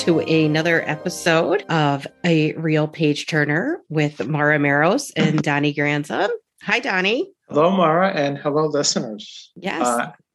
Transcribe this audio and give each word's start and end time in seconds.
To 0.00 0.20
another 0.20 0.82
episode 0.88 1.62
of 1.68 2.06
A 2.24 2.54
Reel 2.54 2.88
Page 2.88 3.26
Turner 3.26 3.82
with 3.90 4.26
Maura 4.26 4.58
Maros 4.58 5.10
and 5.10 5.42
Donny 5.42 5.74
Granza. 5.74 6.30
Hi, 6.62 6.78
Donny. 6.78 7.30
Hello, 7.50 7.70
Maura, 7.70 8.10
and 8.10 8.38
hello, 8.38 8.64
listeners. 8.66 9.52
Yes. 9.56 9.86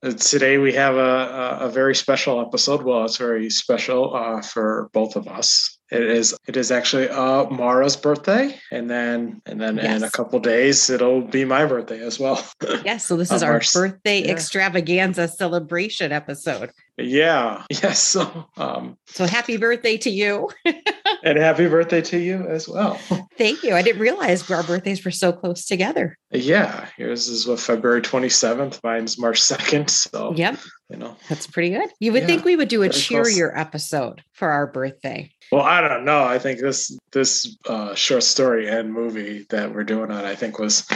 Uh, 0.04 0.12
today 0.12 0.60
we 0.60 0.72
have 0.74 0.98
a, 0.98 1.58
a, 1.62 1.70
very 1.70 1.96
special 1.96 2.40
episode. 2.42 2.84
Well, 2.84 3.06
it's 3.06 3.18
very 3.18 3.50
special 3.50 4.16
uh, 4.16 4.44
for 4.44 4.92
both 4.94 5.16
of 5.16 5.28
us. 5.28 5.75
It 5.92 6.02
is 6.02 6.36
it 6.48 6.58
is 6.58 6.72
actually 6.72 7.10
uh, 7.10 7.46
Maura's 7.50 7.96
birthday, 7.96 8.60
and 8.72 8.90
then 8.90 9.42
and 9.46 9.62
then 9.62 9.78
yes. 9.78 9.98
in 9.98 10.04
a 10.04 10.10
couple 10.10 10.40
days 10.40 10.90
it'll 10.90 11.22
be 11.22 11.46
my 11.46 11.66
birthday 11.66 12.00
as 12.00 12.20
well. 12.20 12.44
yes, 12.84 13.06
so 13.06 13.16
this 13.16 13.32
is 13.32 13.44
our 13.44 13.62
birthday 13.72 14.24
yeah. 14.24 14.32
extravaganza 14.32 15.28
celebration 15.28 16.12
episode. 16.12 16.72
Yeah. 16.98 17.64
Yes. 17.84 18.00
So 18.00 18.48
um 18.58 18.98
so 19.06 19.26
happy 19.26 19.58
birthday 19.58 19.98
to 19.98 20.10
you. 20.10 20.50
and 21.24 21.38
happy 21.38 21.68
birthday 21.68 22.02
to 22.02 22.18
you 22.18 22.48
as 22.48 22.68
well. 22.68 22.96
Thank 23.38 23.64
you. 23.64 23.76
I 23.76 23.82
didn't 23.82 24.02
realize 24.02 24.50
our 24.50 24.64
birthdays 24.64 25.04
were 25.04 25.12
so 25.12 25.32
close 25.34 25.66
together. 25.66 26.18
Yeah. 26.32 26.88
Yours 26.98 27.28
is 27.28 27.46
what 27.46 27.60
February 27.60 28.02
27th. 28.02 28.80
Mine's 28.84 29.20
March 29.20 29.42
2nd. 29.42 29.90
So 29.90 30.34
yep. 30.36 30.58
You 30.90 30.98
know. 30.98 31.18
That's 31.30 31.48
pretty 31.48 31.72
good. 31.72 31.90
You 32.00 32.12
would 32.12 32.22
yeah, 32.22 32.28
think 32.28 32.46
we 32.46 32.56
would 32.56 32.68
do 32.68 32.84
a 32.84 32.90
cheerier 32.90 33.52
close. 33.52 33.62
episode 33.62 34.22
for 34.34 34.50
our 34.50 34.68
birthday. 34.68 35.32
Well, 35.52 35.64
I 35.64 35.82
don't 35.82 36.06
know. 36.06 36.24
I 36.24 36.38
think 36.38 36.60
this 36.60 36.96
this 37.12 37.58
uh, 37.68 37.96
short 37.96 38.24
story 38.24 38.68
and 38.70 38.94
movie 38.94 39.46
that 39.50 39.74
we're 39.74 39.84
doing 39.84 40.12
on, 40.12 40.26
I 40.26 40.36
think, 40.36 40.60
was 40.60 40.88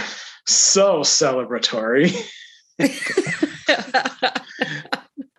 so 0.45 0.99
celebratory. 0.99 2.15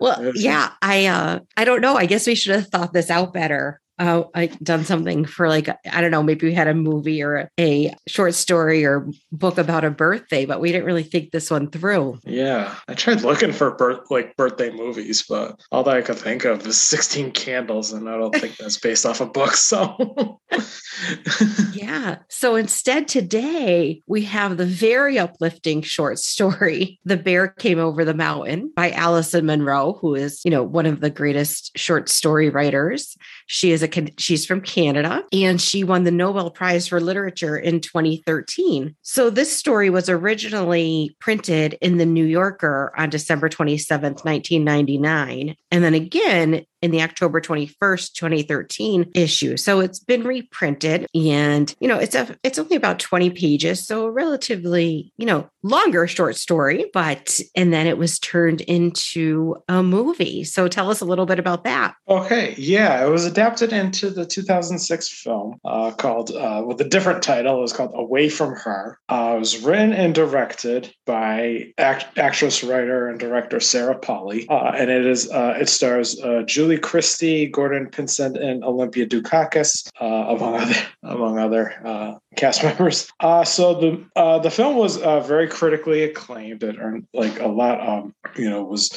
Well, 0.01 0.33
yeah, 0.35 0.71
I 0.81 1.07
uh 1.07 1.41
I 1.59 1.65
don't 1.65 1.83
know. 1.83 1.95
I 1.95 2.07
guess 2.07 2.27
we 2.27 2.35
should 2.35 2.55
have 2.55 2.69
thought 2.69 2.95
this 2.95 3.11
out 3.11 3.35
better 3.35 3.81
uh, 4.01 4.25
I 4.35 4.47
done 4.63 4.85
something 4.85 5.27
for 5.27 5.47
like 5.49 5.69
I 5.69 6.01
don't 6.01 6.11
know, 6.11 6.23
maybe 6.23 6.47
we 6.47 6.55
had 6.55 6.69
a 6.69 6.75
movie 6.75 7.23
or 7.23 7.51
a 7.61 7.95
short 8.09 8.35
story 8.35 8.83
or 8.83 9.07
book 9.31 9.59
about 9.59 9.85
a 9.85 9.91
birthday, 9.91 10.47
but 10.47 10.59
we 10.59 10.73
didn't 10.73 10.87
really 10.87 11.03
think 11.03 11.31
this 11.31 11.51
one 11.51 11.71
through. 11.71 12.19
Yeah, 12.25 12.75
I 12.89 12.95
tried 12.95 13.21
looking 13.21 13.53
for 13.53 13.73
birth 13.73 14.11
like 14.11 14.35
birthday 14.37 14.71
movies, 14.71 15.23
but 15.29 15.61
all 15.71 15.83
that 15.85 15.97
I 15.99 16.01
could 16.01 16.17
think 16.17 16.47
of 16.47 16.67
is 16.67 16.81
Sixteen 16.81 17.31
Candles, 17.31 17.93
and 17.93 18.09
I 18.09 18.17
don't 18.17 18.35
think 18.35 18.57
that's 18.57 18.79
based 18.79 19.05
off 19.05 19.21
a 19.21 19.27
book. 19.27 19.55
So 19.55 20.41
yeah, 21.75 22.17
so 22.31 22.55
instead 22.57 23.07
today 23.07 24.03
we 24.07 24.23
have 24.23 24.57
the 24.57 24.65
very 24.65 25.19
uplifting 25.19 25.83
short 25.83 26.19
story, 26.19 26.99
"The 27.05 27.19
Bear 27.19 27.49
Came 27.49 27.79
Over 27.79 28.07
the 28.07 28.15
Mountain" 28.15 28.73
by 28.75 28.93
Alice 28.93 29.35
Munro, 29.35 29.99
who 30.01 30.15
is 30.15 30.41
you 30.43 30.51
know 30.51 30.63
one 30.63 30.87
of 30.87 31.01
the 31.01 31.11
greatest 31.11 31.77
short 31.77 32.09
story 32.09 32.49
writers. 32.49 33.15
She 33.53 33.73
is 33.73 33.83
a 33.83 33.91
she's 34.17 34.47
from 34.47 34.61
Canada 34.61 35.25
and 35.33 35.61
she 35.61 35.83
won 35.83 36.05
the 36.05 36.13
Nobel 36.13 36.53
Prize 36.53 36.87
for 36.87 37.01
Literature 37.01 37.57
in 37.57 37.81
2013. 37.81 38.95
So 39.03 39.29
this 39.29 39.53
story 39.53 39.91
was 39.91 40.09
originally 40.09 41.17
printed 41.19 41.77
in 41.81 41.97
the 41.97 42.07
New 42.07 42.25
Yorker 42.25 42.93
on 42.97 43.11
December 43.11 43.49
27th, 43.49 44.25
1999, 44.25 45.57
and 45.73 45.83
then 45.83 45.95
again 45.95 46.65
in 46.83 46.91
the 46.91 47.03
October 47.03 47.41
21st, 47.41 48.13
2013 48.15 49.11
issue. 49.15 49.57
So 49.57 49.81
it's 49.81 49.99
been 49.99 50.25
reprinted 50.25 51.07
and, 51.15 51.75
you 51.81 51.89
know, 51.89 51.99
it's 51.99 52.15
a 52.15 52.37
it's 52.43 52.59
only 52.59 52.77
about 52.77 52.99
20 52.99 53.31
pages, 53.31 53.87
so 53.87 54.09
relatively, 54.09 55.13
you 55.17 55.27
know, 55.27 55.49
longer 55.63 56.07
short 56.07 56.37
story, 56.37 56.87
but 56.93 57.39
and 57.55 57.73
then 57.73 57.87
it 57.87 57.99
was 57.99 58.19
turned 58.19 58.61
into 58.63 59.57
a 59.69 59.83
movie. 59.83 60.45
So 60.45 60.69
tell 60.69 60.91
us 60.91 61.01
a 61.01 61.05
little 61.05 61.27
bit 61.27 61.39
about 61.39 61.65
that. 61.65 61.95
Okay, 62.09 62.55
yeah, 62.57 63.05
it 63.05 63.11
was 63.11 63.25
adapted 63.25 63.73
into 63.73 64.11
the 64.11 64.25
2006 64.25 65.09
film 65.23 65.57
uh, 65.65 65.91
called 65.93 66.31
uh, 66.31 66.63
with 66.67 66.81
a 66.81 66.89
different 66.89 67.23
title. 67.23 67.59
It 67.59 67.63
was 67.63 67.73
called 67.73 67.93
Away 67.95 68.29
from 68.29 68.55
Her. 68.55 68.99
Uh, 69.09 69.35
it 69.37 69.39
was 69.39 69.63
written 69.63 69.93
and 69.93 70.15
directed 70.15 70.93
by 71.07 71.73
act- 71.79 72.19
actress, 72.19 72.65
writer, 72.65 73.09
and 73.09 73.19
director 73.19 73.61
Sarah 73.61 73.99
Polley, 73.99 74.49
uh, 74.49 74.73
and 74.75 74.91
it 74.91 75.07
is 75.07 75.31
uh, 75.31 75.57
it 75.61 75.69
stars 75.69 76.21
uh, 76.21 76.43
Julie 76.47 76.70
Julie 76.71 76.81
Christie, 76.81 77.47
Gordon 77.49 77.91
Pinsent, 77.91 78.41
and 78.41 78.63
Olympia 78.63 79.05
Dukakis, 79.05 79.91
uh, 80.01 80.05
among 80.05 80.55
other 80.55 80.75
among 81.03 81.39
other 81.41 81.75
uh, 81.85 82.15
cast 82.37 82.63
members. 82.65 83.11
Uh, 83.21 83.45
so 83.45 83.75
the 83.75 84.05
uh, 84.17 84.39
the 84.39 84.51
film 84.51 84.77
was 84.77 84.99
uh, 84.99 85.21
very 85.21 85.49
critically 85.49 86.03
acclaimed. 86.05 86.63
It 86.63 86.77
earned 86.79 87.07
like 87.13 87.41
a 87.41 87.49
lot. 87.49 87.87
Um, 87.87 88.15
you 88.37 88.49
know, 88.49 88.63
was 88.63 88.91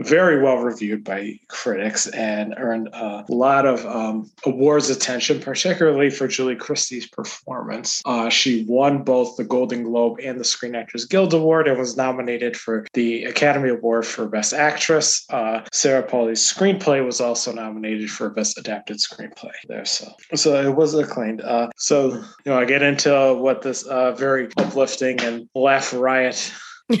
very 0.00 0.42
well 0.42 0.58
reviewed 0.58 1.04
by 1.04 1.38
critics 1.48 2.08
and 2.08 2.54
earned 2.56 2.88
a 2.92 3.24
lot 3.28 3.66
of 3.66 3.84
um, 3.86 4.30
awards 4.44 4.90
attention, 4.90 5.40
particularly 5.40 6.10
for 6.10 6.26
Julie 6.26 6.56
Christie's 6.56 7.06
performance. 7.06 8.02
Uh, 8.04 8.28
she 8.28 8.64
won 8.68 9.02
both 9.02 9.36
the 9.36 9.44
Golden 9.44 9.84
Globe 9.84 10.18
and 10.22 10.38
the 10.38 10.44
Screen 10.44 10.74
Actors 10.74 11.04
Guild 11.04 11.32
Award 11.34 11.68
and 11.68 11.78
was 11.78 11.96
nominated 11.96 12.56
for 12.56 12.86
the 12.94 13.24
Academy 13.24 13.70
Award 13.70 14.06
for 14.06 14.26
Best 14.26 14.52
Actress. 14.52 15.24
Uh, 15.30 15.62
Sarah 15.72 16.02
Polley's 16.02 16.40
screenplay 16.40 17.04
was 17.04 17.20
also 17.20 17.52
nominated 17.52 18.10
for 18.10 18.30
Best 18.30 18.58
Adapted 18.58 18.98
Screenplay 18.98 19.52
there. 19.68 19.84
So, 19.84 20.12
so 20.34 20.68
it 20.68 20.74
was 20.74 20.94
acclaimed. 20.94 21.40
Uh, 21.42 21.68
so, 21.76 22.14
you 22.14 22.24
know, 22.46 22.58
I 22.58 22.64
get 22.72 22.82
into 22.82 23.34
what 23.34 23.62
this 23.62 23.82
uh, 23.84 24.12
very 24.12 24.48
uplifting 24.56 25.20
and 25.20 25.48
laugh 25.54 25.92
riot 25.92 26.52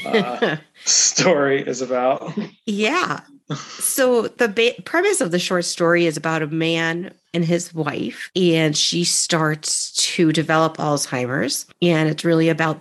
uh, 0.04 0.56
story 0.84 1.66
is 1.66 1.80
about. 1.80 2.32
Yeah. 2.66 3.20
So 3.56 4.28
the 4.28 4.48
ba- 4.48 4.80
premise 4.84 5.20
of 5.20 5.30
the 5.30 5.38
short 5.38 5.64
story 5.64 6.06
is 6.06 6.16
about 6.16 6.42
a 6.42 6.46
man 6.46 7.12
and 7.34 7.44
his 7.44 7.72
wife, 7.72 8.30
and 8.36 8.76
she 8.76 9.04
starts 9.04 9.92
to 9.92 10.32
develop 10.32 10.76
Alzheimer's, 10.76 11.66
and 11.80 12.08
it's 12.08 12.24
really 12.24 12.50
about 12.50 12.80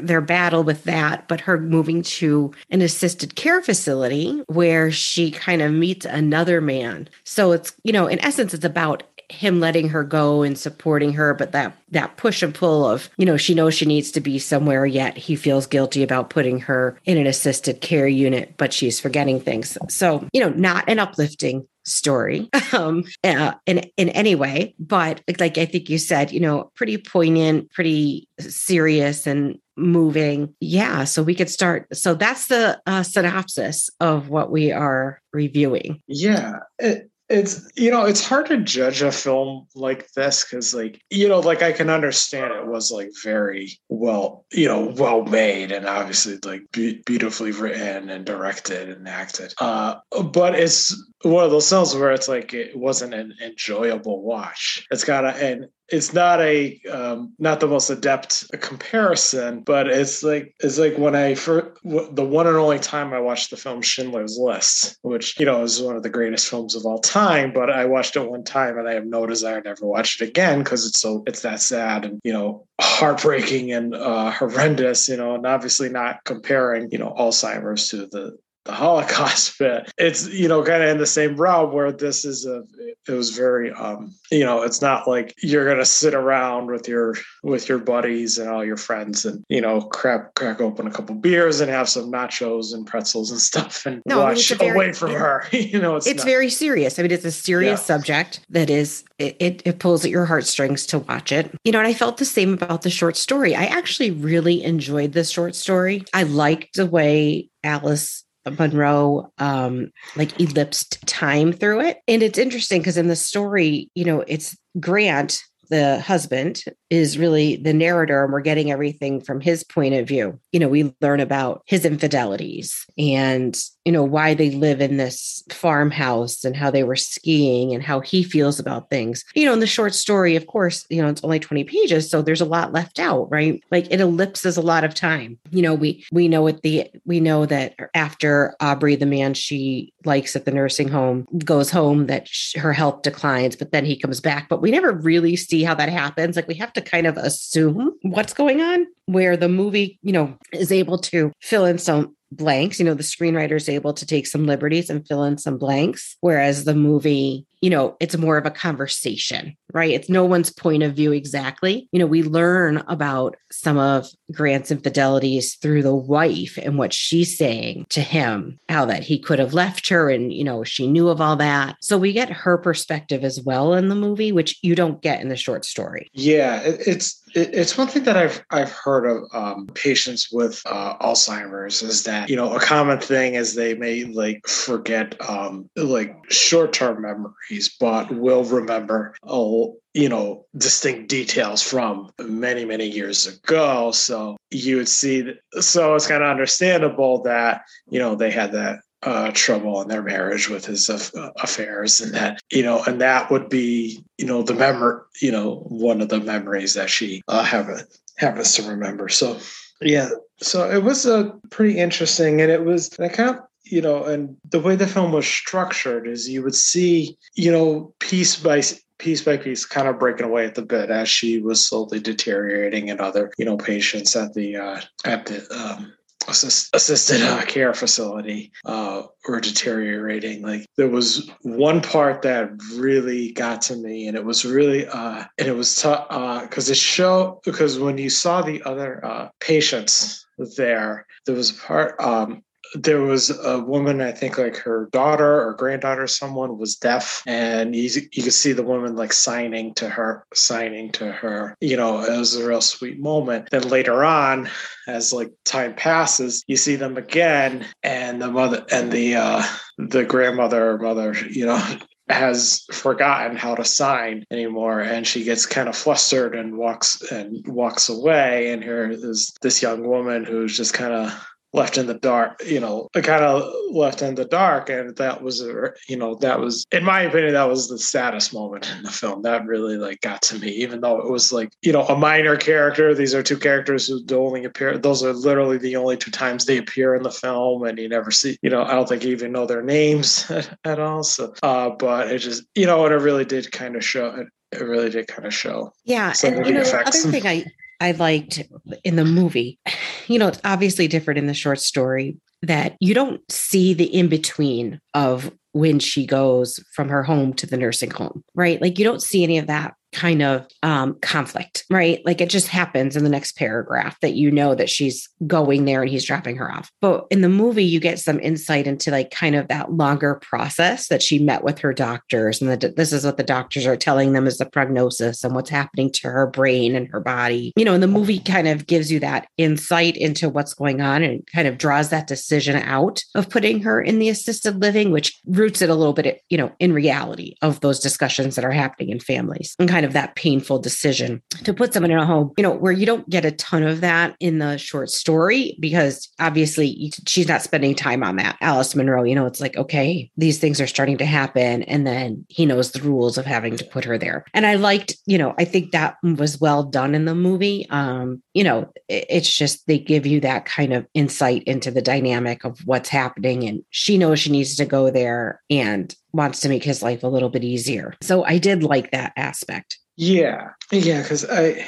their 0.00 0.20
battle 0.20 0.62
with 0.62 0.84
that. 0.84 1.26
But 1.28 1.40
her 1.40 1.58
moving 1.58 2.02
to 2.02 2.52
an 2.70 2.82
assisted 2.82 3.34
care 3.34 3.60
facility 3.60 4.42
where 4.46 4.90
she 4.90 5.30
kind 5.32 5.62
of 5.62 5.72
meets 5.72 6.06
another 6.06 6.60
man. 6.60 7.08
So 7.24 7.52
it's 7.52 7.74
you 7.82 7.92
know, 7.92 8.06
in 8.06 8.20
essence, 8.20 8.54
it's 8.54 8.64
about 8.64 9.02
him 9.28 9.60
letting 9.60 9.88
her 9.90 10.04
go 10.04 10.42
and 10.42 10.58
supporting 10.58 11.12
her 11.12 11.34
but 11.34 11.52
that 11.52 11.76
that 11.90 12.16
push 12.16 12.42
and 12.42 12.54
pull 12.54 12.86
of 12.86 13.10
you 13.18 13.26
know 13.26 13.36
she 13.36 13.54
knows 13.54 13.74
she 13.74 13.84
needs 13.84 14.10
to 14.10 14.20
be 14.20 14.38
somewhere 14.38 14.86
yet 14.86 15.16
he 15.16 15.36
feels 15.36 15.66
guilty 15.66 16.02
about 16.02 16.30
putting 16.30 16.60
her 16.60 16.98
in 17.04 17.18
an 17.18 17.26
assisted 17.26 17.80
care 17.80 18.08
unit 18.08 18.54
but 18.56 18.72
she's 18.72 19.00
forgetting 19.00 19.40
things. 19.40 19.76
So 19.88 20.26
you 20.32 20.40
know 20.40 20.50
not 20.50 20.88
an 20.88 20.98
uplifting 20.98 21.66
story 21.84 22.50
um 22.72 23.04
uh, 23.24 23.52
in 23.66 23.78
in 23.96 24.10
any 24.10 24.34
way 24.34 24.74
but 24.78 25.22
like 25.40 25.56
i 25.56 25.64
think 25.64 25.88
you 25.88 25.96
said 25.96 26.30
you 26.30 26.38
know 26.38 26.70
pretty 26.74 26.98
poignant 26.98 27.70
pretty 27.70 28.28
serious 28.40 29.26
and 29.26 29.58
moving. 29.76 30.54
Yeah 30.60 31.04
so 31.04 31.22
we 31.22 31.34
could 31.34 31.48
start 31.48 31.86
so 31.96 32.14
that's 32.14 32.48
the 32.48 32.80
uh, 32.86 33.02
synopsis 33.02 33.90
of 34.00 34.28
what 34.28 34.50
we 34.50 34.72
are 34.72 35.20
reviewing. 35.32 36.02
Yeah 36.08 36.60
it, 36.78 37.10
it's 37.28 37.70
you 37.76 37.90
know 37.90 38.06
it's 38.06 38.24
hard 38.24 38.46
to 38.46 38.56
judge 38.58 39.02
a 39.02 39.12
film 39.12 39.66
like 39.74 40.10
this 40.12 40.44
because 40.44 40.74
like 40.74 41.00
you 41.10 41.28
know 41.28 41.40
like 41.40 41.62
i 41.62 41.72
can 41.72 41.90
understand 41.90 42.52
it 42.54 42.66
was 42.66 42.90
like 42.90 43.10
very 43.22 43.70
well 43.88 44.46
you 44.52 44.66
know 44.66 44.92
well 44.96 45.24
made 45.24 45.70
and 45.70 45.86
obviously 45.86 46.38
like 46.44 46.62
be- 46.72 47.02
beautifully 47.04 47.50
written 47.50 48.08
and 48.08 48.24
directed 48.24 48.88
and 48.88 49.08
acted. 49.08 49.52
Uh 49.58 49.96
but 50.32 50.54
it's 50.54 50.94
one 51.22 51.44
of 51.44 51.50
those 51.50 51.68
films 51.68 51.94
where 51.94 52.12
it's 52.12 52.28
like 52.28 52.54
it 52.54 52.76
wasn't 52.76 53.12
an 53.12 53.34
enjoyable 53.42 54.22
watch. 54.22 54.86
It's 54.90 55.04
got 55.04 55.24
a 55.24 55.34
and 55.44 55.66
it's 55.90 56.12
not 56.12 56.40
a 56.40 56.78
um, 56.90 57.32
not 57.38 57.60
the 57.60 57.66
most 57.66 57.88
adept 57.88 58.44
comparison, 58.60 59.60
but 59.60 59.88
it's 59.88 60.22
like 60.22 60.54
it's 60.60 60.78
like 60.78 60.98
when 60.98 61.14
I 61.14 61.34
for 61.34 61.74
the 61.82 62.24
one 62.24 62.46
and 62.46 62.56
only 62.56 62.78
time 62.78 63.14
I 63.14 63.20
watched 63.20 63.50
the 63.50 63.56
film 63.56 63.80
Schindler's 63.80 64.36
List, 64.38 64.98
which 65.02 65.38
you 65.40 65.46
know 65.46 65.62
is 65.62 65.80
one 65.80 65.96
of 65.96 66.02
the 66.02 66.10
greatest 66.10 66.48
films 66.48 66.74
of 66.74 66.84
all 66.84 66.98
time. 66.98 67.52
But 67.52 67.70
I 67.70 67.86
watched 67.86 68.16
it 68.16 68.30
one 68.30 68.44
time 68.44 68.78
and 68.78 68.86
I 68.86 68.94
have 68.94 69.06
no 69.06 69.24
desire 69.24 69.62
to 69.62 69.70
ever 69.70 69.86
watch 69.86 70.20
it 70.20 70.28
again 70.28 70.58
because 70.58 70.86
it's 70.86 71.00
so 71.00 71.22
it's 71.26 71.40
that 71.42 71.60
sad 71.60 72.04
and 72.04 72.20
you 72.22 72.32
know 72.32 72.66
heartbreaking 72.80 73.72
and 73.72 73.94
uh, 73.94 74.30
horrendous. 74.30 75.08
You 75.08 75.16
know, 75.16 75.36
and 75.36 75.46
obviously 75.46 75.88
not 75.88 76.22
comparing 76.24 76.90
you 76.90 76.98
know 76.98 77.14
Alzheimer's 77.18 77.88
to 77.90 78.06
the 78.06 78.36
the 78.68 78.74
Holocaust 78.74 79.58
bit. 79.58 79.90
It's 79.96 80.28
you 80.28 80.46
know 80.46 80.62
kind 80.62 80.82
of 80.82 80.90
in 80.90 80.98
the 80.98 81.06
same 81.06 81.36
realm 81.36 81.72
where 81.72 81.90
this 81.90 82.24
is 82.24 82.46
a 82.46 82.62
it 83.08 83.12
was 83.12 83.30
very 83.30 83.72
um 83.72 84.14
you 84.30 84.44
know 84.44 84.62
it's 84.62 84.82
not 84.82 85.08
like 85.08 85.34
you're 85.42 85.66
gonna 85.66 85.86
sit 85.86 86.14
around 86.14 86.66
with 86.66 86.86
your 86.86 87.16
with 87.42 87.68
your 87.68 87.78
buddies 87.78 88.36
and 88.36 88.50
all 88.50 88.62
your 88.62 88.76
friends 88.76 89.24
and 89.24 89.42
you 89.48 89.62
know 89.62 89.80
crack 89.80 90.34
crack 90.34 90.60
open 90.60 90.86
a 90.86 90.90
couple 90.90 91.14
beers 91.14 91.60
and 91.60 91.70
have 91.70 91.88
some 91.88 92.12
nachos 92.12 92.74
and 92.74 92.86
pretzels 92.86 93.30
and 93.30 93.40
stuff 93.48 93.86
and 93.86 94.02
no, 94.04 94.18
watch 94.18 94.52
I 94.52 94.54
mean, 94.54 94.58
very, 94.58 94.70
away 94.70 94.92
from 94.92 95.12
her. 95.12 95.44
you 95.52 95.80
know 95.80 95.96
it's 95.96 96.06
it's 96.06 96.18
not, 96.18 96.26
very 96.26 96.50
serious. 96.50 96.98
I 96.98 97.02
mean 97.02 97.10
it's 97.10 97.24
a 97.24 97.32
serious 97.32 97.80
yeah. 97.80 97.96
subject 97.96 98.40
that 98.50 98.68
is 98.68 99.02
it, 99.18 99.36
it 99.40 99.62
it 99.64 99.78
pulls 99.78 100.04
at 100.04 100.10
your 100.10 100.26
heartstrings 100.26 100.84
to 100.86 100.98
watch 100.98 101.32
it. 101.32 101.50
You 101.64 101.72
know 101.72 101.78
and 101.78 101.88
I 101.88 101.94
felt 101.94 102.18
the 102.18 102.26
same 102.26 102.52
about 102.52 102.82
the 102.82 102.90
short 102.90 103.16
story. 103.16 103.56
I 103.56 103.64
actually 103.64 104.10
really 104.10 104.62
enjoyed 104.62 105.12
the 105.12 105.24
short 105.24 105.54
story. 105.54 106.04
I 106.12 106.24
liked 106.24 106.74
the 106.74 106.84
way 106.84 107.48
Alice 107.64 108.24
Munro 108.50 109.32
um, 109.38 109.90
like 110.16 110.38
ellipsed 110.40 111.06
time 111.06 111.52
through 111.52 111.80
it. 111.80 111.98
And 112.06 112.22
it's 112.22 112.38
interesting 112.38 112.80
because 112.80 112.96
in 112.96 113.08
the 113.08 113.16
story, 113.16 113.90
you 113.94 114.04
know, 114.04 114.24
it's 114.26 114.56
Grant 114.80 115.42
the 115.70 116.00
husband 116.00 116.62
is 116.90 117.18
really 117.18 117.56
the 117.56 117.72
narrator 117.72 118.24
and 118.24 118.32
we're 118.32 118.40
getting 118.40 118.70
everything 118.70 119.20
from 119.20 119.40
his 119.40 119.62
point 119.64 119.94
of 119.94 120.06
view. 120.06 120.38
You 120.52 120.60
know 120.60 120.68
we 120.68 120.94
learn 121.00 121.20
about 121.20 121.62
his 121.66 121.84
infidelities 121.84 122.86
and 122.96 123.58
you 123.84 123.92
know 123.92 124.02
why 124.02 124.34
they 124.34 124.50
live 124.50 124.80
in 124.80 124.96
this 124.96 125.42
farmhouse 125.50 126.44
and 126.44 126.56
how 126.56 126.70
they 126.70 126.84
were 126.84 126.96
skiing 126.96 127.74
and 127.74 127.82
how 127.82 128.00
he 128.00 128.22
feels 128.22 128.58
about 128.58 128.90
things. 128.90 129.24
You 129.34 129.46
know 129.46 129.52
in 129.52 129.60
the 129.60 129.66
short 129.66 129.94
story 129.94 130.36
of 130.36 130.46
course 130.46 130.86
you 130.90 131.02
know 131.02 131.08
it's 131.08 131.24
only 131.24 131.38
20 131.38 131.64
pages 131.64 132.10
so 132.10 132.22
there's 132.22 132.40
a 132.40 132.46
lot 132.46 132.72
left 132.72 132.98
out 132.98 133.30
right? 133.30 133.62
Like 133.70 133.86
it 133.90 134.00
ellipses 134.00 134.56
a 134.56 134.62
lot 134.62 134.84
of 134.84 134.94
time. 134.94 135.38
You 135.50 135.62
know 135.62 135.74
we 135.74 136.04
we 136.12 136.28
know 136.28 136.48
at 136.48 136.62
the 136.62 136.88
we 137.04 137.20
know 137.20 137.46
that 137.46 137.74
after 137.94 138.54
aubrey 138.60 138.96
the 138.96 139.06
man 139.06 139.34
she 139.34 139.92
likes 140.04 140.34
at 140.34 140.44
the 140.44 140.50
nursing 140.50 140.88
home 140.88 141.26
goes 141.44 141.70
home 141.70 142.06
that 142.06 142.28
her 142.56 142.72
health 142.72 143.02
declines 143.02 143.56
but 143.56 143.72
then 143.72 143.84
he 143.84 143.96
comes 143.96 144.20
back. 144.20 144.48
But 144.48 144.62
we 144.62 144.70
never 144.70 144.92
really 144.92 145.36
see 145.36 145.62
how 145.62 145.74
that 145.74 145.88
happens. 145.88 146.36
Like 146.36 146.48
we 146.48 146.54
have 146.54 146.72
to 146.72 146.77
kind 146.80 147.06
of 147.06 147.16
assume 147.16 147.92
what's 148.02 148.34
going 148.34 148.60
on 148.60 148.86
where 149.06 149.36
the 149.36 149.48
movie 149.48 149.98
you 150.02 150.12
know 150.12 150.36
is 150.52 150.72
able 150.72 150.98
to 150.98 151.32
fill 151.40 151.64
in 151.64 151.78
some 151.78 152.14
blanks. 152.32 152.78
You 152.78 152.84
know, 152.84 152.94
the 152.94 153.02
screenwriter 153.02 153.56
is 153.56 153.68
able 153.68 153.92
to 153.94 154.06
take 154.06 154.26
some 154.26 154.46
liberties 154.46 154.90
and 154.90 155.06
fill 155.06 155.24
in 155.24 155.38
some 155.38 155.58
blanks, 155.58 156.16
whereas 156.20 156.64
the 156.64 156.74
movie, 156.74 157.46
you 157.60 157.70
know, 157.70 157.96
it's 157.98 158.16
more 158.16 158.36
of 158.36 158.46
a 158.46 158.50
conversation, 158.50 159.56
right? 159.72 159.90
It's 159.90 160.08
no 160.08 160.24
one's 160.24 160.50
point 160.50 160.82
of 160.82 160.94
view 160.94 161.12
exactly. 161.12 161.88
You 161.90 161.98
know, 161.98 162.06
we 162.06 162.22
learn 162.22 162.78
about 162.86 163.36
some 163.50 163.78
of 163.78 164.08
Grant's 164.32 164.70
infidelities 164.70 165.56
through 165.56 165.82
the 165.82 165.94
wife 165.94 166.58
and 166.62 166.78
what 166.78 166.92
she's 166.92 167.36
saying 167.36 167.86
to 167.90 168.00
him, 168.00 168.58
how 168.68 168.84
that 168.84 169.02
he 169.02 169.18
could 169.18 169.38
have 169.38 169.54
left 169.54 169.88
her 169.88 170.10
and, 170.10 170.32
you 170.32 170.44
know, 170.44 170.62
she 170.62 170.86
knew 170.86 171.08
of 171.08 171.20
all 171.20 171.36
that. 171.36 171.76
So 171.80 171.98
we 171.98 172.12
get 172.12 172.30
her 172.30 172.58
perspective 172.58 173.24
as 173.24 173.40
well 173.40 173.74
in 173.74 173.88
the 173.88 173.94
movie, 173.94 174.30
which 174.30 174.58
you 174.62 174.74
don't 174.74 175.02
get 175.02 175.20
in 175.20 175.28
the 175.28 175.36
short 175.36 175.64
story. 175.64 176.10
Yeah, 176.12 176.60
it's 176.64 177.20
it's 177.34 177.76
one 177.76 177.88
thing 177.88 178.04
that 178.04 178.16
I've 178.16 178.44
I've 178.50 178.72
heard 178.72 179.06
of 179.06 179.24
um, 179.32 179.66
patients 179.74 180.28
with 180.30 180.62
uh, 180.66 180.96
Alzheimer's 180.98 181.82
is 181.82 182.04
that 182.04 182.28
you 182.28 182.36
know 182.36 182.54
a 182.54 182.60
common 182.60 182.98
thing 182.98 183.34
is 183.34 183.54
they 183.54 183.74
may 183.74 184.04
like 184.04 184.46
forget 184.46 185.14
um, 185.28 185.68
like 185.76 186.16
short 186.30 186.72
term 186.72 187.02
memories, 187.02 187.76
but 187.80 188.10
will 188.10 188.44
remember 188.44 189.14
oh 189.22 189.76
you 189.94 190.08
know 190.08 190.46
distinct 190.56 191.08
details 191.08 191.62
from 191.62 192.10
many 192.20 192.64
many 192.64 192.86
years 192.86 193.26
ago. 193.26 193.90
So 193.92 194.36
you 194.50 194.76
would 194.76 194.88
see 194.88 195.32
so 195.60 195.94
it's 195.94 196.06
kind 196.06 196.22
of 196.22 196.30
understandable 196.30 197.22
that 197.22 197.62
you 197.88 197.98
know 197.98 198.14
they 198.14 198.30
had 198.30 198.52
that 198.52 198.80
uh, 199.02 199.30
trouble 199.32 199.80
in 199.80 199.88
their 199.88 200.02
marriage 200.02 200.48
with 200.48 200.66
his 200.66 200.90
uh, 200.90 201.30
affairs 201.36 202.00
and 202.00 202.14
that 202.14 202.40
you 202.50 202.62
know 202.62 202.82
and 202.84 203.00
that 203.00 203.30
would 203.30 203.48
be 203.48 204.04
you 204.18 204.26
know 204.26 204.42
the 204.42 204.54
memory 204.54 205.00
you 205.20 205.30
know 205.30 205.56
one 205.68 206.00
of 206.00 206.08
the 206.08 206.20
memories 206.20 206.74
that 206.74 206.90
she 206.90 207.22
uh, 207.28 207.44
have 207.44 207.68
happens 208.16 208.54
to 208.54 208.62
remember. 208.62 209.08
So 209.08 209.38
yeah 209.80 210.10
so 210.40 210.70
it 210.70 210.82
was 210.82 211.06
a 211.06 211.32
pretty 211.50 211.78
interesting 211.78 212.40
and 212.40 212.50
it 212.50 212.64
was 212.64 212.88
kind 212.88 213.30
of 213.30 213.36
you 213.64 213.80
know 213.80 214.04
and 214.04 214.36
the 214.50 214.60
way 214.60 214.76
the 214.76 214.86
film 214.86 215.12
was 215.12 215.26
structured 215.26 216.06
is 216.06 216.28
you 216.28 216.42
would 216.42 216.54
see 216.54 217.16
you 217.34 217.50
know 217.50 217.92
piece 218.00 218.36
by 218.36 218.62
piece 218.98 219.22
by 219.22 219.36
piece 219.36 219.64
kind 219.64 219.88
of 219.88 219.98
breaking 219.98 220.26
away 220.26 220.46
at 220.46 220.54
the 220.54 220.62
bit 220.62 220.90
as 220.90 221.08
she 221.08 221.40
was 221.40 221.64
slowly 221.64 222.00
deteriorating 222.00 222.90
and 222.90 223.00
other 223.00 223.30
you 223.38 223.44
know 223.44 223.56
patients 223.56 224.16
at 224.16 224.32
the 224.34 224.56
uh 224.56 224.80
at 225.04 225.26
the 225.26 225.46
um 225.54 225.92
assist, 226.28 226.74
assisted 226.74 227.22
uh, 227.22 227.42
care 227.42 227.74
facility 227.74 228.52
uh, 228.64 229.02
were 229.28 229.40
deteriorating. 229.40 230.42
Like 230.42 230.66
there 230.76 230.88
was 230.88 231.30
one 231.42 231.80
part 231.80 232.22
that 232.22 232.50
really 232.74 233.32
got 233.32 233.62
to 233.62 233.76
me, 233.76 234.08
and 234.08 234.16
it 234.16 234.24
was 234.24 234.44
really, 234.44 234.86
uh, 234.86 235.24
and 235.38 235.48
it 235.48 235.56
was 235.56 235.76
tough 235.76 236.08
because 236.42 236.68
uh, 236.68 236.72
it 236.72 236.76
showed 236.76 237.40
because 237.44 237.78
when 237.78 237.98
you 237.98 238.10
saw 238.10 238.42
the 238.42 238.62
other 238.64 239.04
uh, 239.04 239.28
patients 239.40 240.26
there, 240.56 241.06
there 241.26 241.34
was 241.34 241.50
a 241.50 241.54
part 241.54 242.00
um, 242.00 242.42
there 242.74 243.00
was 243.00 243.30
a 243.30 243.58
woman, 243.60 244.00
I 244.00 244.12
think 244.12 244.38
like 244.38 244.56
her 244.58 244.88
daughter 244.92 245.42
or 245.42 245.54
granddaughter, 245.54 246.06
someone 246.06 246.58
was 246.58 246.76
deaf, 246.76 247.22
and 247.26 247.74
you 247.74 247.88
you 248.12 248.22
could 248.22 248.32
see 248.32 248.52
the 248.52 248.62
woman 248.62 248.96
like 248.96 249.12
signing 249.12 249.74
to 249.74 249.88
her, 249.88 250.24
signing 250.34 250.92
to 250.92 251.12
her. 251.12 251.56
You 251.60 251.76
know, 251.76 252.00
it 252.00 252.16
was 252.16 252.36
a 252.36 252.46
real 252.46 252.60
sweet 252.60 253.00
moment. 253.00 253.48
Then 253.50 253.62
later 253.68 254.04
on, 254.04 254.48
as 254.86 255.12
like 255.12 255.32
time 255.44 255.74
passes, 255.74 256.44
you 256.46 256.56
see 256.56 256.76
them 256.76 256.96
again, 256.96 257.66
and 257.82 258.20
the 258.20 258.28
mother 258.28 258.64
and 258.70 258.92
the 258.92 259.16
uh, 259.16 259.42
the 259.78 260.04
grandmother 260.04 260.70
or 260.70 260.78
mother, 260.78 261.14
you 261.30 261.46
know, 261.46 261.78
has 262.08 262.64
forgotten 262.72 263.36
how 263.36 263.54
to 263.54 263.64
sign 263.64 264.24
anymore 264.30 264.80
and 264.80 265.06
she 265.06 265.24
gets 265.24 265.44
kind 265.44 265.68
of 265.68 265.76
flustered 265.76 266.34
and 266.34 266.56
walks 266.56 267.02
and 267.12 267.46
walks 267.46 267.90
away 267.90 268.50
and 268.50 268.64
here 268.64 268.90
is 268.90 269.34
this 269.42 269.60
young 269.60 269.86
woman 269.86 270.24
who's 270.24 270.56
just 270.56 270.72
kind 270.72 270.94
of 270.94 271.28
left 271.52 271.78
in 271.78 271.86
the 271.86 271.94
dark, 271.94 272.42
you 272.44 272.60
know, 272.60 272.88
kind 272.94 273.24
of 273.24 273.50
left 273.70 274.02
in 274.02 274.14
the 274.14 274.24
dark. 274.24 274.68
And 274.68 274.94
that 274.96 275.22
was, 275.22 275.40
a, 275.40 275.70
you 275.88 275.96
know, 275.96 276.14
that 276.16 276.40
was, 276.40 276.66
in 276.72 276.84
my 276.84 277.02
opinion, 277.02 277.34
that 277.34 277.48
was 277.48 277.68
the 277.68 277.78
saddest 277.78 278.34
moment 278.34 278.70
in 278.76 278.82
the 278.82 278.90
film. 278.90 279.22
That 279.22 279.46
really 279.46 279.76
like 279.76 280.00
got 280.02 280.20
to 280.22 280.38
me, 280.38 280.48
even 280.48 280.80
though 280.80 280.98
it 281.00 281.10
was 281.10 281.32
like, 281.32 281.50
you 281.62 281.72
know, 281.72 281.84
a 281.86 281.96
minor 281.96 282.36
character. 282.36 282.94
These 282.94 283.14
are 283.14 283.22
two 283.22 283.38
characters 283.38 283.86
who 283.86 284.04
only 284.14 284.44
appear, 284.44 284.76
those 284.76 285.02
are 285.02 285.12
literally 285.12 285.58
the 285.58 285.76
only 285.76 285.96
two 285.96 286.10
times 286.10 286.44
they 286.44 286.58
appear 286.58 286.94
in 286.94 287.02
the 287.02 287.10
film. 287.10 287.64
And 287.64 287.78
you 287.78 287.88
never 287.88 288.10
see, 288.10 288.36
you 288.42 288.50
know, 288.50 288.62
I 288.62 288.72
don't 288.72 288.88
think 288.88 289.04
you 289.04 289.12
even 289.12 289.32
know 289.32 289.46
their 289.46 289.62
names 289.62 290.30
at 290.64 290.78
all. 290.78 291.02
So, 291.02 291.34
uh, 291.42 291.70
but 291.70 292.12
it 292.12 292.18
just, 292.18 292.44
you 292.54 292.66
know, 292.66 292.78
what 292.78 292.92
it 292.92 292.96
really 292.96 293.24
did 293.24 293.50
kind 293.52 293.74
of 293.76 293.84
show, 293.84 294.14
it, 294.14 294.26
it 294.52 294.64
really 294.64 294.90
did 294.90 295.08
kind 295.08 295.26
of 295.26 295.32
show. 295.32 295.72
Yeah. 295.84 296.12
And, 296.24 296.46
you 296.46 296.52
know, 296.52 296.60
effects. 296.60 297.04
other 297.04 297.12
thing 297.12 297.26
I, 297.26 297.44
I 297.80 297.92
liked 297.92 298.42
in 298.84 298.96
the 298.96 299.04
movie, 299.04 299.58
you 300.06 300.18
know, 300.18 300.28
it's 300.28 300.40
obviously 300.44 300.88
different 300.88 301.18
in 301.18 301.26
the 301.26 301.34
short 301.34 301.60
story 301.60 302.16
that 302.42 302.76
you 302.80 302.94
don't 302.94 303.20
see 303.30 303.74
the 303.74 303.84
in 303.84 304.08
between 304.08 304.80
of 304.94 305.32
when 305.52 305.78
she 305.78 306.06
goes 306.06 306.60
from 306.74 306.88
her 306.88 307.02
home 307.02 307.32
to 307.34 307.46
the 307.46 307.56
nursing 307.56 307.90
home, 307.90 308.22
right? 308.34 308.60
Like 308.60 308.78
you 308.78 308.84
don't 308.84 309.02
see 309.02 309.24
any 309.24 309.38
of 309.38 309.48
that 309.48 309.74
kind 309.92 310.22
of 310.22 310.46
um, 310.62 310.98
conflict, 311.00 311.64
right? 311.70 312.00
Like 312.04 312.20
it 312.20 312.30
just 312.30 312.48
happens 312.48 312.96
in 312.96 313.04
the 313.04 313.10
next 313.10 313.36
paragraph 313.36 313.98
that 314.00 314.14
you 314.14 314.30
know 314.30 314.54
that 314.54 314.70
she's 314.70 315.08
going 315.26 315.64
there 315.64 315.82
and 315.82 315.90
he's 315.90 316.04
dropping 316.04 316.36
her 316.36 316.50
off. 316.52 316.70
But 316.80 317.06
in 317.10 317.20
the 317.20 317.28
movie, 317.28 317.64
you 317.64 317.80
get 317.80 317.98
some 317.98 318.20
insight 318.20 318.66
into 318.66 318.90
like 318.90 319.10
kind 319.10 319.34
of 319.34 319.48
that 319.48 319.72
longer 319.72 320.16
process 320.16 320.88
that 320.88 321.02
she 321.02 321.18
met 321.18 321.42
with 321.42 321.58
her 321.60 321.72
doctors, 321.72 322.40
and 322.40 322.50
that 322.50 322.76
this 322.76 322.92
is 322.92 323.04
what 323.04 323.16
the 323.16 323.22
doctors 323.22 323.66
are 323.66 323.76
telling 323.76 324.12
them 324.12 324.26
is 324.26 324.38
the 324.38 324.46
prognosis 324.46 325.24
and 325.24 325.34
what's 325.34 325.50
happening 325.50 325.90
to 325.92 326.08
her 326.08 326.26
brain 326.26 326.74
and 326.74 326.88
her 326.88 327.00
body. 327.00 327.52
You 327.56 327.64
know, 327.64 327.74
and 327.74 327.82
the 327.82 327.88
movie 327.88 328.18
kind 328.18 328.48
of 328.48 328.66
gives 328.66 328.92
you 328.92 329.00
that 329.00 329.28
insight 329.36 329.96
into 329.96 330.28
what's 330.28 330.54
going 330.54 330.80
on 330.80 331.02
and 331.02 331.26
kind 331.34 331.48
of 331.48 331.58
draws 331.58 331.88
that 331.90 332.06
decision 332.06 332.56
out 332.56 333.02
of 333.14 333.30
putting 333.30 333.62
her 333.62 333.80
in 333.80 333.98
the 333.98 334.08
assisted 334.08 334.60
living, 334.60 334.90
which 334.90 335.18
roots 335.26 335.62
it 335.62 335.70
a 335.70 335.74
little 335.74 335.92
bit, 335.92 336.22
you 336.28 336.38
know, 336.38 336.52
in 336.58 336.72
reality 336.72 337.34
of 337.42 337.60
those 337.60 337.80
discussions 337.80 338.36
that 338.36 338.44
are 338.44 338.52
happening 338.52 338.90
in 338.90 339.00
families 339.00 339.54
and 339.58 339.68
kind 339.68 339.77
of 339.84 339.92
that 339.92 340.14
painful 340.16 340.58
decision 340.58 341.22
to 341.44 341.54
put 341.54 341.72
someone 341.72 341.90
in 341.90 341.98
a 341.98 342.06
home, 342.06 342.32
you 342.36 342.42
know, 342.42 342.52
where 342.52 342.72
you 342.72 342.86
don't 342.86 343.08
get 343.08 343.24
a 343.24 343.32
ton 343.32 343.62
of 343.62 343.80
that 343.80 344.16
in 344.20 344.38
the 344.38 344.58
short 344.58 344.90
story 344.90 345.56
because 345.60 346.08
obviously 346.18 346.92
she's 347.06 347.28
not 347.28 347.42
spending 347.42 347.74
time 347.74 348.02
on 348.02 348.16
that. 348.16 348.36
Alice 348.40 348.74
Munro, 348.74 349.04
you 349.04 349.14
know, 349.14 349.26
it's 349.26 349.40
like, 349.40 349.56
okay, 349.56 350.10
these 350.16 350.38
things 350.38 350.60
are 350.60 350.66
starting 350.66 350.98
to 350.98 351.06
happen. 351.06 351.62
And 351.64 351.86
then 351.86 352.24
he 352.28 352.46
knows 352.46 352.72
the 352.72 352.82
rules 352.82 353.18
of 353.18 353.26
having 353.26 353.56
to 353.56 353.64
put 353.64 353.84
her 353.84 353.98
there. 353.98 354.24
And 354.34 354.46
I 354.46 354.54
liked, 354.54 354.96
you 355.06 355.18
know, 355.18 355.34
I 355.38 355.44
think 355.44 355.72
that 355.72 355.96
was 356.02 356.40
well 356.40 356.62
done 356.62 356.94
in 356.94 357.04
the 357.04 357.14
movie. 357.14 357.66
Um, 357.70 358.22
you 358.34 358.44
know, 358.44 358.72
it's 358.88 359.34
just 359.34 359.66
they 359.66 359.78
give 359.78 360.06
you 360.06 360.20
that 360.20 360.44
kind 360.44 360.72
of 360.72 360.86
insight 360.94 361.42
into 361.44 361.70
the 361.70 361.82
dynamic 361.82 362.44
of 362.44 362.58
what's 362.66 362.88
happening. 362.88 363.44
And 363.44 363.62
she 363.70 363.98
knows 363.98 364.20
she 364.20 364.30
needs 364.30 364.56
to 364.56 364.64
go 364.64 364.90
there 364.90 365.40
and 365.50 365.94
wants 366.12 366.40
to 366.40 366.48
make 366.48 366.64
his 366.64 366.82
life 366.82 367.02
a 367.02 367.08
little 367.08 367.28
bit 367.28 367.44
easier. 367.44 367.94
So 368.02 368.24
I 368.24 368.38
did 368.38 368.62
like 368.62 368.90
that 368.92 369.12
aspect. 369.16 369.78
Yeah. 369.96 370.50
Yeah. 370.70 371.06
Cause 371.06 371.28
I, 371.28 371.66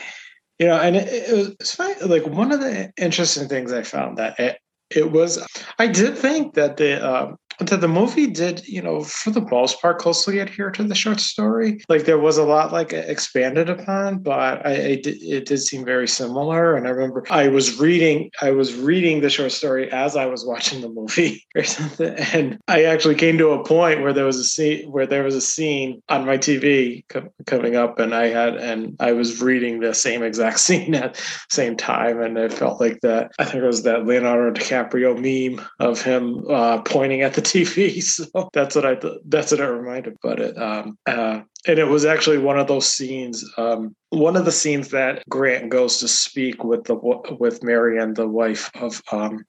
you 0.59 0.66
know, 0.66 0.78
and 0.78 0.97
it, 0.97 1.09
it 1.09 1.59
was 1.59 1.73
fine. 1.73 1.94
Like 2.02 2.26
one 2.26 2.52
of 2.52 2.61
the 2.61 2.92
interesting 2.97 3.49
things 3.49 3.73
I 3.73 3.82
found 3.82 4.18
that 4.18 4.38
it, 4.38 4.59
it 4.90 5.12
was, 5.12 5.44
I 5.78 5.87
did 5.87 6.16
think 6.16 6.54
that 6.54 6.76
the, 6.76 7.06
um, 7.06 7.37
the, 7.64 7.76
the 7.76 7.88
movie 7.88 8.26
did, 8.26 8.66
you 8.66 8.82
know, 8.82 9.02
for 9.02 9.30
the 9.30 9.40
most 9.42 9.80
part, 9.80 9.98
closely 9.98 10.38
adhere 10.38 10.70
to 10.70 10.84
the 10.84 10.94
short 10.94 11.20
story. 11.20 11.82
Like 11.88 12.04
there 12.04 12.18
was 12.18 12.38
a 12.38 12.44
lot 12.44 12.72
like 12.72 12.92
expanded 12.92 13.68
upon, 13.68 14.18
but 14.18 14.64
I, 14.66 14.70
I 14.70 14.94
did, 14.96 15.22
it 15.22 15.46
did 15.46 15.58
seem 15.58 15.84
very 15.84 16.08
similar. 16.08 16.76
And 16.76 16.86
I 16.86 16.90
remember 16.90 17.24
I 17.30 17.48
was 17.48 17.78
reading, 17.78 18.30
I 18.40 18.50
was 18.50 18.74
reading 18.74 19.20
the 19.20 19.30
short 19.30 19.52
story 19.52 19.90
as 19.90 20.16
I 20.16 20.26
was 20.26 20.44
watching 20.46 20.80
the 20.80 20.88
movie 20.88 21.46
or 21.54 21.64
something, 21.64 22.14
and 22.32 22.58
I 22.68 22.84
actually 22.84 23.14
came 23.14 23.38
to 23.38 23.50
a 23.50 23.64
point 23.64 24.02
where 24.02 24.12
there 24.12 24.24
was 24.24 24.38
a 24.38 24.44
scene 24.44 24.90
where 24.90 25.06
there 25.06 25.24
was 25.24 25.34
a 25.34 25.40
scene 25.40 26.02
on 26.08 26.26
my 26.26 26.38
TV 26.38 27.04
co- 27.08 27.32
coming 27.46 27.76
up, 27.76 27.98
and 27.98 28.14
I 28.14 28.28
had 28.28 28.56
and 28.56 28.96
I 29.00 29.12
was 29.12 29.40
reading 29.40 29.80
the 29.80 29.94
same 29.94 30.22
exact 30.22 30.60
scene 30.60 30.94
at 30.94 31.14
the 31.14 31.22
same 31.50 31.76
time, 31.76 32.20
and 32.20 32.38
it 32.38 32.52
felt 32.52 32.80
like 32.80 33.00
that. 33.02 33.32
I 33.38 33.44
think 33.44 33.62
it 33.62 33.66
was 33.66 33.82
that 33.82 34.06
Leonardo 34.06 34.58
DiCaprio 34.58 35.14
meme 35.16 35.64
of 35.78 36.00
him 36.02 36.44
uh, 36.48 36.80
pointing 36.82 37.22
at 37.22 37.34
the 37.34 37.42
TV. 37.50 38.00
So 38.11 38.50
that's 38.52 38.75
what 38.75 38.87
I 38.87 38.95
th- 38.95 39.21
that's 39.26 39.52
what 39.52 39.61
it 39.61 39.64
reminded. 39.64 40.16
But 40.23 40.40
it 40.40 40.59
um, 40.59 40.99
uh, 41.07 41.40
and 41.66 41.78
it 41.78 41.85
was 41.85 42.04
actually 42.04 42.38
one 42.38 42.59
of 42.59 42.69
those 42.69 42.87
scenes 42.87 43.45
um, 43.59 43.95
one 44.11 44.37
of 44.37 44.45
the 44.45 44.52
scenes 44.52 44.88
that 44.88 45.23
grant 45.28 45.69
goes 45.69 45.99
to 45.99 46.09
speak 46.09 46.64
with 46.64 46.85
the 46.85 46.95
with 47.38 47.62
marion 47.62 48.14
the 48.14 48.26
wife 48.26 48.71
of 48.75 49.02
um, 49.12 49.45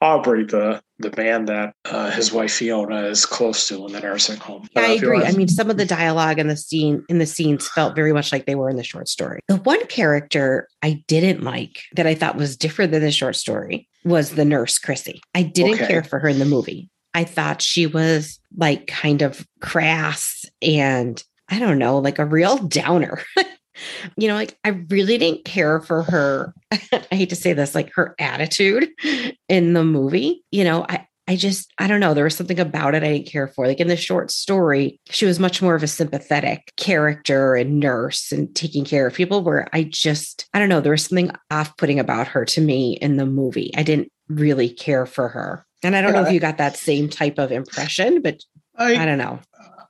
aubrey 0.00 0.44
the 0.44 0.80
the 0.98 1.12
man 1.16 1.46
that 1.46 1.74
uh, 1.86 2.10
his 2.10 2.32
wife 2.32 2.52
fiona 2.52 3.04
is 3.04 3.26
close 3.26 3.68
to 3.68 3.86
in 3.86 3.92
the 3.92 4.00
nursing 4.00 4.38
home 4.38 4.66
yeah, 4.74 4.82
i 4.82 4.86
agree 4.92 5.22
i 5.22 5.32
mean 5.32 5.48
some 5.48 5.70
of 5.70 5.76
the 5.76 5.86
dialogue 5.86 6.38
in 6.38 6.48
the 6.48 6.56
scene 6.56 7.04
in 7.08 7.18
the 7.18 7.26
scenes 7.26 7.68
felt 7.68 7.94
very 7.94 8.12
much 8.12 8.32
like 8.32 8.46
they 8.46 8.54
were 8.54 8.70
in 8.70 8.76
the 8.76 8.84
short 8.84 9.08
story 9.08 9.40
the 9.48 9.56
one 9.56 9.84
character 9.86 10.68
i 10.82 11.02
didn't 11.06 11.42
like 11.42 11.82
that 11.94 12.06
i 12.06 12.14
thought 12.14 12.36
was 12.36 12.56
different 12.56 12.92
than 12.92 13.02
the 13.02 13.12
short 13.12 13.36
story 13.36 13.88
was 14.04 14.30
the 14.30 14.44
nurse 14.44 14.78
chrissy 14.78 15.20
i 15.34 15.42
didn't 15.42 15.74
okay. 15.74 15.86
care 15.86 16.04
for 16.04 16.18
her 16.18 16.28
in 16.28 16.38
the 16.38 16.44
movie 16.44 16.88
I 17.14 17.24
thought 17.24 17.62
she 17.62 17.86
was 17.86 18.38
like 18.56 18.86
kind 18.86 19.22
of 19.22 19.46
crass 19.60 20.44
and 20.60 21.22
I 21.48 21.58
don't 21.58 21.78
know, 21.78 21.98
like 21.98 22.18
a 22.18 22.24
real 22.24 22.56
downer. 22.58 23.22
you 24.16 24.28
know, 24.28 24.34
like 24.34 24.56
I 24.64 24.70
really 24.70 25.18
didn't 25.18 25.44
care 25.44 25.80
for 25.80 26.02
her. 26.04 26.54
I 26.72 27.04
hate 27.10 27.30
to 27.30 27.36
say 27.36 27.52
this, 27.52 27.74
like 27.74 27.92
her 27.94 28.14
attitude 28.18 28.88
in 29.48 29.72
the 29.72 29.84
movie. 29.84 30.44
You 30.50 30.64
know, 30.64 30.86
I, 30.88 31.06
I 31.28 31.36
just, 31.36 31.72
I 31.78 31.86
don't 31.86 32.00
know. 32.00 32.14
There 32.14 32.24
was 32.24 32.36
something 32.36 32.58
about 32.58 32.94
it 32.94 33.02
I 33.02 33.12
didn't 33.12 33.28
care 33.28 33.46
for. 33.46 33.66
Like 33.66 33.80
in 33.80 33.88
the 33.88 33.96
short 33.96 34.30
story, 34.30 34.98
she 35.10 35.24
was 35.24 35.38
much 35.38 35.62
more 35.62 35.74
of 35.74 35.82
a 35.82 35.88
sympathetic 35.88 36.72
character 36.76 37.54
and 37.54 37.78
nurse 37.78 38.32
and 38.32 38.54
taking 38.54 38.84
care 38.84 39.06
of 39.06 39.14
people, 39.14 39.42
where 39.42 39.68
I 39.72 39.84
just, 39.84 40.48
I 40.52 40.58
don't 40.58 40.68
know, 40.68 40.80
there 40.80 40.92
was 40.92 41.04
something 41.04 41.30
off 41.50 41.76
putting 41.76 42.00
about 42.00 42.28
her 42.28 42.44
to 42.46 42.60
me 42.60 42.94
in 42.94 43.16
the 43.16 43.26
movie. 43.26 43.72
I 43.76 43.82
didn't 43.82 44.10
really 44.28 44.68
care 44.68 45.06
for 45.06 45.28
her. 45.28 45.64
And 45.82 45.96
I 45.96 46.02
don't 46.02 46.12
know 46.12 46.24
if 46.24 46.32
you 46.32 46.40
got 46.40 46.58
that 46.58 46.76
same 46.76 47.08
type 47.08 47.38
of 47.38 47.50
impression, 47.50 48.22
but 48.22 48.44
I, 48.76 48.96
I 48.96 49.04
don't 49.04 49.18
know. 49.18 49.40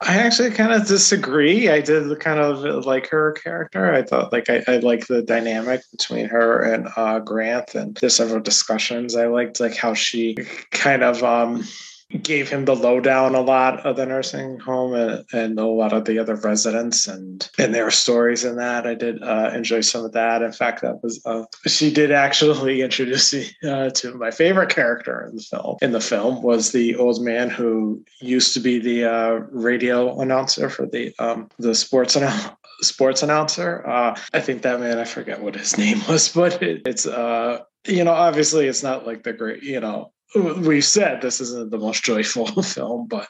I 0.00 0.16
actually 0.16 0.50
kind 0.50 0.72
of 0.72 0.86
disagree. 0.86 1.68
I 1.68 1.80
did 1.80 2.18
kind 2.18 2.40
of 2.40 2.86
like 2.86 3.08
her 3.08 3.32
character. 3.32 3.92
I 3.92 4.02
thought 4.02 4.32
like 4.32 4.50
I, 4.50 4.64
I 4.66 4.78
like 4.78 5.06
the 5.06 5.22
dynamic 5.22 5.82
between 5.92 6.26
her 6.26 6.60
and 6.62 6.88
uh, 6.96 7.20
Grant 7.20 7.74
and 7.74 7.94
there's 7.96 8.16
several 8.16 8.40
discussions. 8.40 9.14
I 9.14 9.26
liked 9.26 9.60
like 9.60 9.76
how 9.76 9.94
she 9.94 10.36
kind 10.70 11.04
of 11.04 11.22
um 11.22 11.64
gave 12.22 12.48
him 12.48 12.64
the 12.64 12.76
lowdown 12.76 13.34
a 13.34 13.40
lot 13.40 13.84
of 13.86 13.96
the 13.96 14.06
nursing 14.06 14.58
home 14.58 14.94
and, 14.94 15.24
and 15.32 15.58
a 15.58 15.66
lot 15.66 15.92
of 15.92 16.04
the 16.04 16.18
other 16.18 16.36
residents 16.36 17.08
and 17.08 17.48
and 17.58 17.74
their 17.74 17.90
stories 17.90 18.44
in 18.44 18.56
that. 18.56 18.86
I 18.86 18.94
did 18.94 19.22
uh, 19.22 19.50
enjoy 19.54 19.80
some 19.80 20.04
of 20.04 20.12
that. 20.12 20.42
In 20.42 20.52
fact, 20.52 20.82
that 20.82 21.02
was 21.02 21.20
uh, 21.24 21.44
she 21.66 21.92
did 21.92 22.10
actually 22.10 22.82
introduce 22.82 23.32
me 23.32 23.48
uh, 23.64 23.90
to 23.90 24.14
my 24.14 24.30
favorite 24.30 24.70
character 24.70 25.26
in 25.28 25.36
the 25.36 25.42
film. 25.42 25.76
In 25.82 25.92
the 25.92 26.00
film 26.00 26.42
was 26.42 26.72
the 26.72 26.96
old 26.96 27.22
man 27.22 27.50
who 27.50 28.04
used 28.20 28.54
to 28.54 28.60
be 28.60 28.78
the 28.78 29.04
uh, 29.04 29.30
radio 29.50 30.20
announcer 30.20 30.68
for 30.68 30.86
the 30.86 31.14
um, 31.18 31.48
the 31.58 31.74
sports 31.74 32.16
announcer 32.16 32.56
sports 32.82 33.22
announcer. 33.22 33.86
Uh, 33.86 34.18
I 34.34 34.40
think 34.40 34.62
that 34.62 34.80
man, 34.80 34.98
I 34.98 35.04
forget 35.04 35.40
what 35.40 35.54
his 35.54 35.78
name 35.78 36.00
was, 36.08 36.28
but 36.28 36.62
it, 36.62 36.82
it's, 36.86 37.06
uh, 37.06 37.60
you 37.86 38.04
know, 38.04 38.12
obviously 38.12 38.66
it's 38.66 38.82
not 38.82 39.06
like 39.06 39.22
the 39.22 39.32
great, 39.32 39.62
you 39.62 39.80
know, 39.80 40.12
we've 40.34 40.84
said 40.84 41.20
this 41.20 41.40
isn't 41.40 41.70
the 41.70 41.78
most 41.78 42.04
joyful 42.04 42.46
film, 42.62 43.06
but 43.06 43.28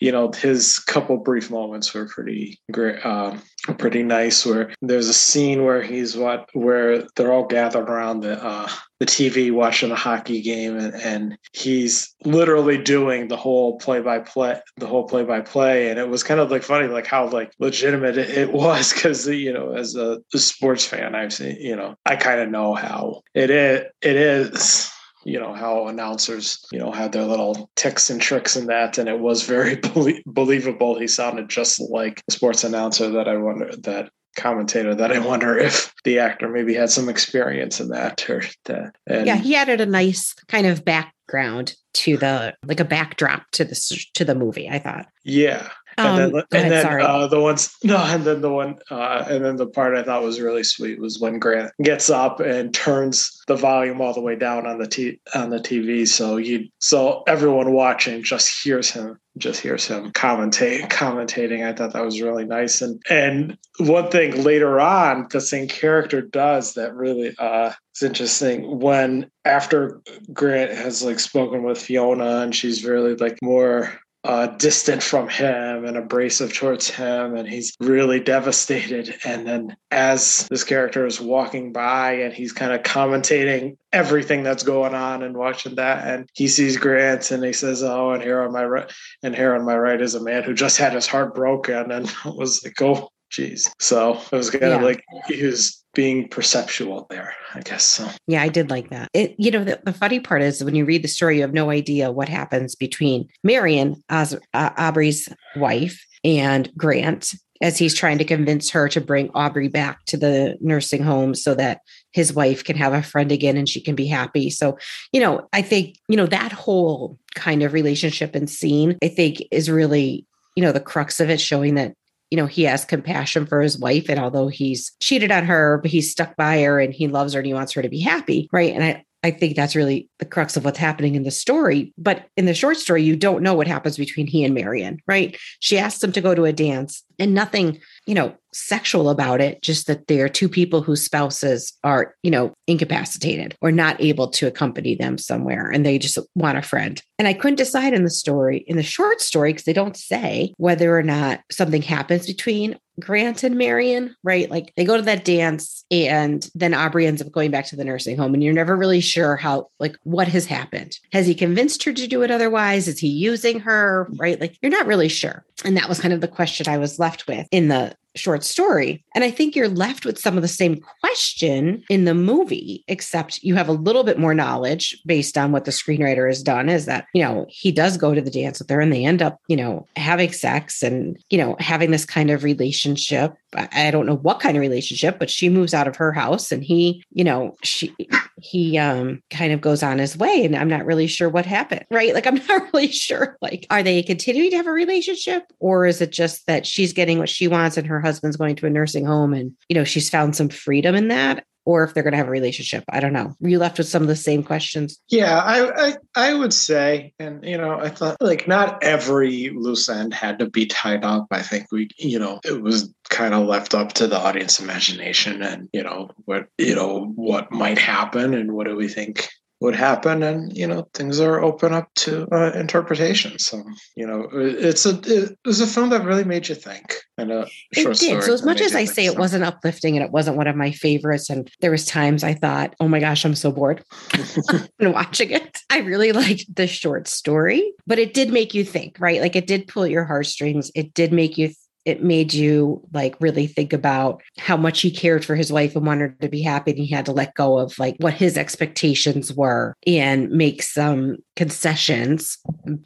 you 0.00 0.12
know 0.12 0.30
his 0.32 0.78
couple 0.78 1.16
brief 1.16 1.50
moments 1.50 1.92
were 1.94 2.06
pretty 2.06 2.60
great, 2.70 3.04
um, 3.04 3.42
pretty 3.78 4.02
nice. 4.02 4.44
Where 4.44 4.72
there's 4.82 5.08
a 5.08 5.14
scene 5.14 5.64
where 5.64 5.82
he's 5.82 6.16
what 6.16 6.48
where 6.52 7.04
they're 7.16 7.32
all 7.32 7.46
gathered 7.46 7.88
around 7.88 8.20
the 8.20 8.42
uh, 8.42 8.68
the 9.00 9.06
TV 9.06 9.52
watching 9.52 9.90
a 9.90 9.96
hockey 9.96 10.40
game, 10.42 10.78
and, 10.78 10.94
and 10.94 11.38
he's 11.52 12.14
literally 12.24 12.78
doing 12.78 13.28
the 13.28 13.36
whole 13.36 13.78
play 13.78 14.00
by 14.00 14.18
play, 14.18 14.60
the 14.76 14.86
whole 14.86 15.08
play 15.08 15.24
by 15.24 15.40
play, 15.40 15.90
and 15.90 15.98
it 15.98 16.08
was 16.08 16.22
kind 16.22 16.40
of 16.40 16.50
like 16.50 16.62
funny, 16.62 16.86
like 16.86 17.06
how 17.06 17.28
like 17.28 17.52
legitimate 17.58 18.18
it, 18.18 18.30
it 18.30 18.52
was 18.52 18.92
because 18.92 19.26
you 19.26 19.52
know 19.52 19.72
as 19.72 19.96
a, 19.96 20.18
a 20.34 20.38
sports 20.38 20.84
fan, 20.84 21.14
I've 21.14 21.32
seen 21.32 21.56
you 21.60 21.76
know 21.76 21.94
I 22.06 22.16
kind 22.16 22.40
of 22.40 22.50
know 22.50 22.74
how 22.74 23.22
it 23.34 23.50
is. 23.50 23.86
It 24.02 24.16
is 24.16 24.92
you 25.24 25.38
know 25.38 25.52
how 25.52 25.86
announcers 25.88 26.64
you 26.72 26.78
know 26.78 26.92
had 26.92 27.12
their 27.12 27.24
little 27.24 27.70
ticks 27.76 28.10
and 28.10 28.20
tricks 28.20 28.56
in 28.56 28.66
that 28.66 28.98
and 28.98 29.08
it 29.08 29.20
was 29.20 29.42
very 29.42 29.76
belie- 29.94 30.22
believable. 30.26 30.98
He 30.98 31.08
sounded 31.08 31.48
just 31.48 31.80
like 31.80 32.22
a 32.28 32.32
sports 32.32 32.64
announcer 32.64 33.10
that 33.10 33.28
i 33.28 33.36
wonder 33.36 33.70
that 33.78 34.10
commentator 34.36 34.94
that 34.94 35.12
i 35.12 35.18
wonder 35.18 35.58
if 35.58 35.92
the 36.04 36.18
actor 36.18 36.48
maybe 36.48 36.74
had 36.74 36.90
some 36.90 37.08
experience 37.08 37.80
in 37.80 37.88
that 37.88 38.28
or 38.30 38.42
that 38.64 38.94
and, 39.06 39.26
yeah 39.26 39.36
he 39.36 39.54
added 39.54 39.80
a 39.80 39.86
nice 39.86 40.34
kind 40.48 40.66
of 40.66 40.84
background 40.84 41.74
to 41.92 42.16
the 42.16 42.54
like 42.66 42.80
a 42.80 42.84
backdrop 42.84 43.42
to 43.52 43.64
the 43.64 44.04
to 44.14 44.24
the 44.24 44.34
movie 44.34 44.68
i 44.68 44.78
thought. 44.78 45.06
Yeah 45.24 45.68
and 45.98 46.18
then, 46.18 46.34
um, 46.34 46.46
and 46.52 46.72
ahead, 46.72 46.86
then 46.86 47.00
uh, 47.02 47.26
the 47.26 47.40
ones 47.40 47.74
no, 47.84 47.96
and 47.96 48.24
then 48.24 48.40
the 48.40 48.50
one, 48.50 48.78
uh, 48.90 49.24
and 49.28 49.44
then 49.44 49.56
the 49.56 49.66
part 49.66 49.96
I 49.96 50.02
thought 50.02 50.22
was 50.22 50.40
really 50.40 50.64
sweet 50.64 51.00
was 51.00 51.18
when 51.20 51.38
Grant 51.38 51.72
gets 51.82 52.10
up 52.10 52.40
and 52.40 52.72
turns 52.72 53.40
the 53.46 53.56
volume 53.56 54.00
all 54.00 54.14
the 54.14 54.20
way 54.20 54.36
down 54.36 54.66
on 54.66 54.78
the 54.78 54.86
t- 54.86 55.20
on 55.34 55.50
the 55.50 55.58
TV, 55.58 56.06
so 56.06 56.36
you 56.36 56.68
so 56.78 57.22
everyone 57.26 57.72
watching 57.72 58.22
just 58.22 58.62
hears 58.62 58.90
him, 58.90 59.18
just 59.38 59.60
hears 59.60 59.86
him 59.86 60.12
commentate 60.12 60.88
commentating. 60.88 61.66
I 61.66 61.72
thought 61.72 61.92
that 61.92 62.04
was 62.04 62.20
really 62.20 62.44
nice, 62.44 62.80
and 62.82 63.02
and 63.10 63.58
one 63.78 64.10
thing 64.10 64.42
later 64.42 64.80
on, 64.80 65.26
the 65.30 65.40
same 65.40 65.68
character 65.68 66.22
does 66.22 66.74
that 66.74 66.94
really 66.94 67.34
uh, 67.38 67.72
is 67.94 68.02
interesting. 68.02 68.80
When 68.80 69.30
after 69.44 70.00
Grant 70.32 70.72
has 70.72 71.02
like 71.02 71.20
spoken 71.20 71.62
with 71.62 71.80
Fiona 71.80 72.40
and 72.40 72.54
she's 72.54 72.84
really 72.84 73.14
like 73.16 73.38
more 73.42 73.92
uh, 74.24 74.46
distant 74.46 75.02
from 75.02 75.28
him 75.28 75.84
and 75.84 75.96
abrasive 75.96 76.54
towards 76.54 76.88
him, 76.88 77.34
and 77.34 77.48
he's 77.48 77.74
really 77.80 78.20
devastated. 78.20 79.14
And 79.24 79.46
then, 79.46 79.76
as 79.90 80.46
this 80.48 80.62
character 80.62 81.04
is 81.06 81.20
walking 81.20 81.72
by 81.72 82.12
and 82.12 82.32
he's 82.32 82.52
kind 82.52 82.72
of 82.72 82.82
commentating 82.82 83.76
everything 83.92 84.42
that's 84.42 84.62
going 84.62 84.94
on 84.94 85.22
and 85.22 85.36
watching 85.36 85.74
that, 85.74 86.06
and 86.06 86.28
he 86.34 86.46
sees 86.46 86.76
Grant 86.76 87.30
and 87.30 87.44
he 87.44 87.52
says, 87.52 87.82
"Oh, 87.82 88.12
and 88.12 88.22
here 88.22 88.42
on 88.42 88.52
my 88.52 88.64
right, 88.64 88.92
and 89.22 89.34
here 89.34 89.54
on 89.54 89.64
my 89.64 89.76
right 89.76 90.00
is 90.00 90.14
a 90.14 90.22
man 90.22 90.44
who 90.44 90.54
just 90.54 90.78
had 90.78 90.92
his 90.92 91.06
heart 91.06 91.34
broken," 91.34 91.90
and 91.90 92.12
was 92.24 92.64
like, 92.64 92.80
"Oh." 92.80 93.08
Jeez. 93.32 93.72
So 93.78 94.20
it 94.30 94.32
was 94.32 94.50
kind 94.50 94.64
yeah. 94.64 94.76
of 94.76 94.82
like 94.82 95.02
he 95.26 95.42
was 95.42 95.81
being 95.94 96.28
perceptual 96.28 97.06
there, 97.10 97.34
I 97.54 97.60
guess. 97.60 97.84
So. 97.84 98.08
Yeah, 98.26 98.42
I 98.42 98.48
did 98.48 98.70
like 98.70 98.90
that. 98.90 99.08
It, 99.12 99.34
you 99.38 99.50
know, 99.50 99.64
the, 99.64 99.80
the, 99.84 99.92
funny 99.92 100.20
part 100.20 100.42
is 100.42 100.64
when 100.64 100.74
you 100.74 100.84
read 100.84 101.02
the 101.02 101.08
story, 101.08 101.36
you 101.36 101.42
have 101.42 101.52
no 101.52 101.70
idea 101.70 102.10
what 102.10 102.28
happens 102.28 102.74
between 102.74 103.28
Marion, 103.44 104.02
Os, 104.10 104.34
uh, 104.54 104.70
Aubrey's 104.76 105.28
wife, 105.56 106.04
and 106.24 106.70
Grant 106.76 107.34
as 107.62 107.78
he's 107.78 107.94
trying 107.94 108.18
to 108.18 108.24
convince 108.24 108.70
her 108.70 108.88
to 108.88 109.00
bring 109.00 109.30
Aubrey 109.34 109.68
back 109.68 110.04
to 110.06 110.16
the 110.16 110.58
nursing 110.60 111.02
home 111.02 111.32
so 111.34 111.54
that 111.54 111.80
his 112.10 112.32
wife 112.32 112.64
can 112.64 112.76
have 112.76 112.92
a 112.92 113.02
friend 113.02 113.30
again 113.30 113.56
and 113.56 113.68
she 113.68 113.80
can 113.80 113.94
be 113.94 114.06
happy. 114.06 114.50
So, 114.50 114.76
you 115.12 115.20
know, 115.20 115.48
I 115.52 115.62
think, 115.62 115.96
you 116.08 116.16
know, 116.16 116.26
that 116.26 116.50
whole 116.50 117.18
kind 117.36 117.62
of 117.62 117.72
relationship 117.72 118.34
and 118.34 118.50
scene, 118.50 118.98
I 119.02 119.08
think 119.08 119.42
is 119.52 119.70
really, 119.70 120.26
you 120.56 120.62
know, 120.62 120.72
the 120.72 120.80
crux 120.80 121.20
of 121.20 121.30
it, 121.30 121.40
showing 121.40 121.76
that 121.76 121.94
you 122.32 122.36
know, 122.36 122.46
he 122.46 122.62
has 122.62 122.86
compassion 122.86 123.44
for 123.44 123.60
his 123.60 123.78
wife. 123.78 124.08
And 124.08 124.18
although 124.18 124.48
he's 124.48 124.92
cheated 125.00 125.30
on 125.30 125.44
her, 125.44 125.80
but 125.82 125.90
he's 125.90 126.10
stuck 126.10 126.34
by 126.34 126.62
her 126.62 126.80
and 126.80 126.94
he 126.94 127.06
loves 127.06 127.34
her 127.34 127.40
and 127.40 127.46
he 127.46 127.52
wants 127.52 127.72
her 127.74 127.82
to 127.82 127.90
be 127.90 128.00
happy. 128.00 128.48
Right. 128.50 128.72
And 128.72 128.82
I, 128.82 129.04
I 129.22 129.32
think 129.32 129.54
that's 129.54 129.76
really 129.76 130.08
the 130.18 130.24
crux 130.24 130.56
of 130.56 130.64
what's 130.64 130.78
happening 130.78 131.14
in 131.14 131.24
the 131.24 131.30
story. 131.30 131.92
But 131.98 132.24
in 132.38 132.46
the 132.46 132.54
short 132.54 132.78
story, 132.78 133.02
you 133.02 133.16
don't 133.16 133.42
know 133.42 133.52
what 133.52 133.66
happens 133.66 133.98
between 133.98 134.26
he 134.26 134.44
and 134.44 134.54
Marion, 134.54 134.98
right? 135.06 135.36
She 135.60 135.76
asks 135.76 136.02
him 136.02 136.12
to 136.12 136.22
go 136.22 136.34
to 136.34 136.46
a 136.46 136.54
dance 136.54 137.04
and 137.22 137.34
nothing, 137.34 137.80
you 138.06 138.14
know, 138.14 138.34
sexual 138.52 139.08
about 139.08 139.40
it, 139.40 139.62
just 139.62 139.86
that 139.86 140.06
they're 140.08 140.28
two 140.28 140.48
people 140.48 140.82
whose 140.82 141.04
spouses 141.04 141.72
are, 141.84 142.14
you 142.22 142.30
know, 142.30 142.52
incapacitated 142.66 143.56
or 143.62 143.72
not 143.72 143.98
able 144.00 144.28
to 144.28 144.46
accompany 144.46 144.94
them 144.94 145.16
somewhere 145.16 145.70
and 145.70 145.86
they 145.86 145.98
just 145.98 146.18
want 146.34 146.58
a 146.58 146.62
friend. 146.62 147.02
And 147.18 147.26
I 147.26 147.32
couldn't 147.32 147.56
decide 147.56 147.94
in 147.94 148.04
the 148.04 148.10
story, 148.10 148.64
in 148.66 148.76
the 148.76 148.82
short 148.82 149.20
story, 149.20 149.52
because 149.52 149.64
they 149.64 149.72
don't 149.72 149.96
say 149.96 150.52
whether 150.58 150.96
or 150.96 151.02
not 151.02 151.40
something 151.50 151.82
happens 151.82 152.26
between 152.26 152.78
Grant 153.00 153.42
and 153.42 153.56
Marion, 153.56 154.14
right? 154.22 154.50
Like 154.50 154.74
they 154.76 154.84
go 154.84 154.96
to 154.96 155.02
that 155.02 155.24
dance 155.24 155.84
and 155.90 156.46
then 156.54 156.74
Aubrey 156.74 157.06
ends 157.06 157.22
up 157.22 157.32
going 157.32 157.50
back 157.50 157.64
to 157.66 157.76
the 157.76 157.84
nursing 157.84 158.18
home 158.18 158.34
and 158.34 158.42
you're 158.42 158.52
never 158.52 158.76
really 158.76 159.00
sure 159.00 159.36
how, 159.36 159.68
like, 159.80 159.96
what 160.02 160.28
has 160.28 160.44
happened. 160.44 160.98
Has 161.12 161.26
he 161.26 161.34
convinced 161.34 161.84
her 161.84 161.92
to 161.94 162.06
do 162.06 162.22
it 162.22 162.30
otherwise? 162.30 162.86
Is 162.86 162.98
he 162.98 163.08
using 163.08 163.60
her, 163.60 164.08
right? 164.16 164.38
Like 164.38 164.58
you're 164.60 164.70
not 164.70 164.86
really 164.86 165.08
sure. 165.08 165.42
And 165.64 165.76
that 165.76 165.88
was 165.88 166.00
kind 166.00 166.12
of 166.12 166.20
the 166.20 166.28
question 166.28 166.68
I 166.68 166.78
was 166.78 166.98
left 166.98 167.26
with 167.26 167.46
in 167.50 167.68
the 167.68 167.94
short 168.14 168.44
story. 168.44 169.04
And 169.14 169.24
I 169.24 169.30
think 169.30 169.56
you're 169.56 169.68
left 169.68 170.04
with 170.04 170.18
some 170.18 170.36
of 170.36 170.42
the 170.42 170.48
same 170.48 170.80
question 171.00 171.82
in 171.88 172.04
the 172.04 172.14
movie, 172.14 172.84
except 172.88 173.42
you 173.42 173.54
have 173.54 173.68
a 173.68 173.72
little 173.72 174.04
bit 174.04 174.18
more 174.18 174.34
knowledge 174.34 175.00
based 175.06 175.38
on 175.38 175.52
what 175.52 175.64
the 175.64 175.70
screenwriter 175.70 176.28
has 176.28 176.42
done 176.42 176.68
is 176.68 176.86
that, 176.86 177.06
you 177.14 177.22
know, 177.22 177.46
he 177.48 177.72
does 177.72 177.96
go 177.96 178.14
to 178.14 178.20
the 178.20 178.30
dance 178.30 178.58
with 178.58 178.70
her 178.70 178.80
and 178.80 178.92
they 178.92 179.04
end 179.04 179.22
up, 179.22 179.38
you 179.48 179.56
know, 179.56 179.86
having 179.96 180.32
sex 180.32 180.82
and, 180.82 181.22
you 181.30 181.38
know, 181.38 181.56
having 181.58 181.90
this 181.90 182.04
kind 182.04 182.30
of 182.30 182.44
relationship. 182.44 183.34
I 183.54 183.90
don't 183.90 184.06
know 184.06 184.16
what 184.16 184.40
kind 184.40 184.56
of 184.56 184.62
relationship, 184.62 185.18
but 185.18 185.28
she 185.28 185.50
moves 185.50 185.74
out 185.74 185.86
of 185.86 185.96
her 185.96 186.12
house 186.12 186.52
and 186.52 186.64
he, 186.64 187.04
you 187.12 187.24
know, 187.24 187.56
she, 187.62 187.94
he 188.42 188.76
um 188.76 189.22
kind 189.30 189.52
of 189.52 189.60
goes 189.60 189.82
on 189.82 189.98
his 189.98 190.16
way 190.16 190.44
and 190.44 190.56
I'm 190.56 190.68
not 190.68 190.84
really 190.84 191.06
sure 191.06 191.28
what 191.28 191.46
happened, 191.46 191.84
right? 191.90 192.12
Like 192.12 192.26
I'm 192.26 192.40
not 192.48 192.62
really 192.72 192.88
sure 192.88 193.36
like 193.40 193.66
are 193.70 193.82
they 193.82 194.02
continuing 194.02 194.50
to 194.50 194.56
have 194.56 194.66
a 194.66 194.72
relationship 194.72 195.44
or 195.60 195.86
is 195.86 196.00
it 196.00 196.10
just 196.10 196.46
that 196.46 196.66
she's 196.66 196.92
getting 196.92 197.18
what 197.18 197.28
she 197.28 197.46
wants 197.46 197.76
and 197.76 197.86
her 197.86 198.00
husband's 198.02 198.36
going 198.36 198.56
to 198.56 198.66
a 198.66 198.70
nursing 198.70 199.06
home 199.06 199.32
and 199.32 199.52
you 199.68 199.74
know 199.74 199.84
she's 199.84 200.10
found 200.10 200.36
some 200.36 200.48
freedom 200.48 200.94
in 200.94 201.08
that 201.08 201.44
or 201.64 201.84
if 201.84 201.94
they're 201.94 202.02
going 202.02 202.12
to 202.12 202.18
have 202.18 202.28
a 202.28 202.30
relationship. 202.30 202.84
I 202.88 203.00
don't 203.00 203.12
know. 203.12 203.34
Were 203.40 203.48
you 203.48 203.58
left 203.58 203.78
with 203.78 203.88
some 203.88 204.02
of 204.02 204.08
the 204.08 204.16
same 204.16 204.42
questions? 204.42 205.00
Yeah, 205.08 205.38
I, 205.38 205.88
I, 205.88 205.96
I 206.16 206.34
would 206.34 206.52
say, 206.52 207.12
and 207.18 207.44
you 207.44 207.56
know, 207.56 207.78
I 207.78 207.88
thought 207.88 208.16
like 208.20 208.48
not 208.48 208.82
every 208.82 209.50
loose 209.50 209.88
end 209.88 210.12
had 210.12 210.38
to 210.40 210.50
be 210.50 210.66
tied 210.66 211.04
up. 211.04 211.26
I 211.30 211.42
think 211.42 211.70
we, 211.70 211.88
you 211.96 212.18
know, 212.18 212.40
it 212.44 212.62
was 212.62 212.92
kind 213.10 213.34
of 213.34 213.46
left 213.46 213.74
up 213.74 213.92
to 213.92 214.06
the 214.06 214.18
audience 214.18 214.58
imagination 214.58 215.42
and 215.42 215.68
you 215.72 215.82
know 215.82 216.10
what 216.24 216.46
you 216.56 216.74
know 216.74 217.12
what 217.14 217.52
might 217.52 217.78
happen 217.78 218.32
and 218.32 218.52
what 218.52 218.66
do 218.66 218.74
we 218.74 218.88
think 218.88 219.28
would 219.62 219.76
happen 219.76 220.22
and 220.22 220.56
you 220.56 220.66
know 220.66 220.88
things 220.94 221.20
are 221.20 221.40
open 221.42 221.72
up 221.72 221.88
to 221.94 222.26
uh, 222.32 222.50
interpretation. 222.52 223.38
So 223.38 223.62
you 223.96 224.06
know 224.06 224.28
it's 224.32 224.84
a 224.86 225.00
it 225.04 225.38
was 225.44 225.60
a 225.60 225.66
film 225.66 225.90
that 225.90 226.04
really 226.04 226.24
made 226.24 226.48
you 226.48 226.54
think 226.54 226.96
and 227.16 227.30
a 227.30 227.46
it 227.70 227.98
did. 227.98 228.22
So 228.22 228.32
as 228.32 228.44
much 228.44 228.60
as 228.60 228.74
i 228.74 228.84
say 228.84 229.06
so. 229.06 229.12
it 229.12 229.18
wasn't 229.18 229.44
uplifting 229.44 229.96
and 229.96 230.04
it 230.04 230.10
wasn't 230.10 230.36
one 230.36 230.46
of 230.46 230.56
my 230.56 230.72
favorites 230.72 231.30
and 231.30 231.50
there 231.60 231.70
was 231.70 231.86
times 231.86 232.24
i 232.24 232.34
thought 232.34 232.74
oh 232.80 232.88
my 232.88 233.00
gosh 233.00 233.24
i'm 233.24 233.34
so 233.34 233.52
bored 233.52 233.84
and 234.80 234.92
watching 234.92 235.30
it. 235.30 235.58
I 235.70 235.78
really 235.78 236.12
liked 236.12 236.54
the 236.54 236.66
short 236.66 237.08
story 237.08 237.72
but 237.86 237.98
it 237.98 238.14
did 238.14 238.32
make 238.32 238.54
you 238.54 238.64
think 238.64 238.98
right? 238.98 239.20
Like 239.20 239.36
it 239.36 239.46
did 239.46 239.68
pull 239.68 239.86
your 239.86 240.04
heartstrings. 240.04 240.70
It 240.74 240.94
did 240.94 241.12
make 241.12 241.38
you 241.38 241.52
it 241.84 242.02
made 242.02 242.32
you 242.32 242.80
like 242.92 243.16
really 243.20 243.46
think 243.46 243.72
about 243.72 244.22
how 244.38 244.56
much 244.56 244.80
he 244.80 244.90
cared 244.90 245.24
for 245.24 245.34
his 245.34 245.52
wife 245.52 245.74
and 245.74 245.86
wanted 245.86 246.20
to 246.20 246.28
be 246.28 246.42
happy 246.42 246.70
and 246.70 246.80
he 246.80 246.86
had 246.86 247.06
to 247.06 247.12
let 247.12 247.34
go 247.34 247.58
of 247.58 247.78
like 247.78 247.96
what 247.98 248.14
his 248.14 248.38
expectations 248.38 249.32
were 249.32 249.74
and 249.86 250.30
make 250.30 250.62
some 250.62 251.16
concessions 251.36 252.38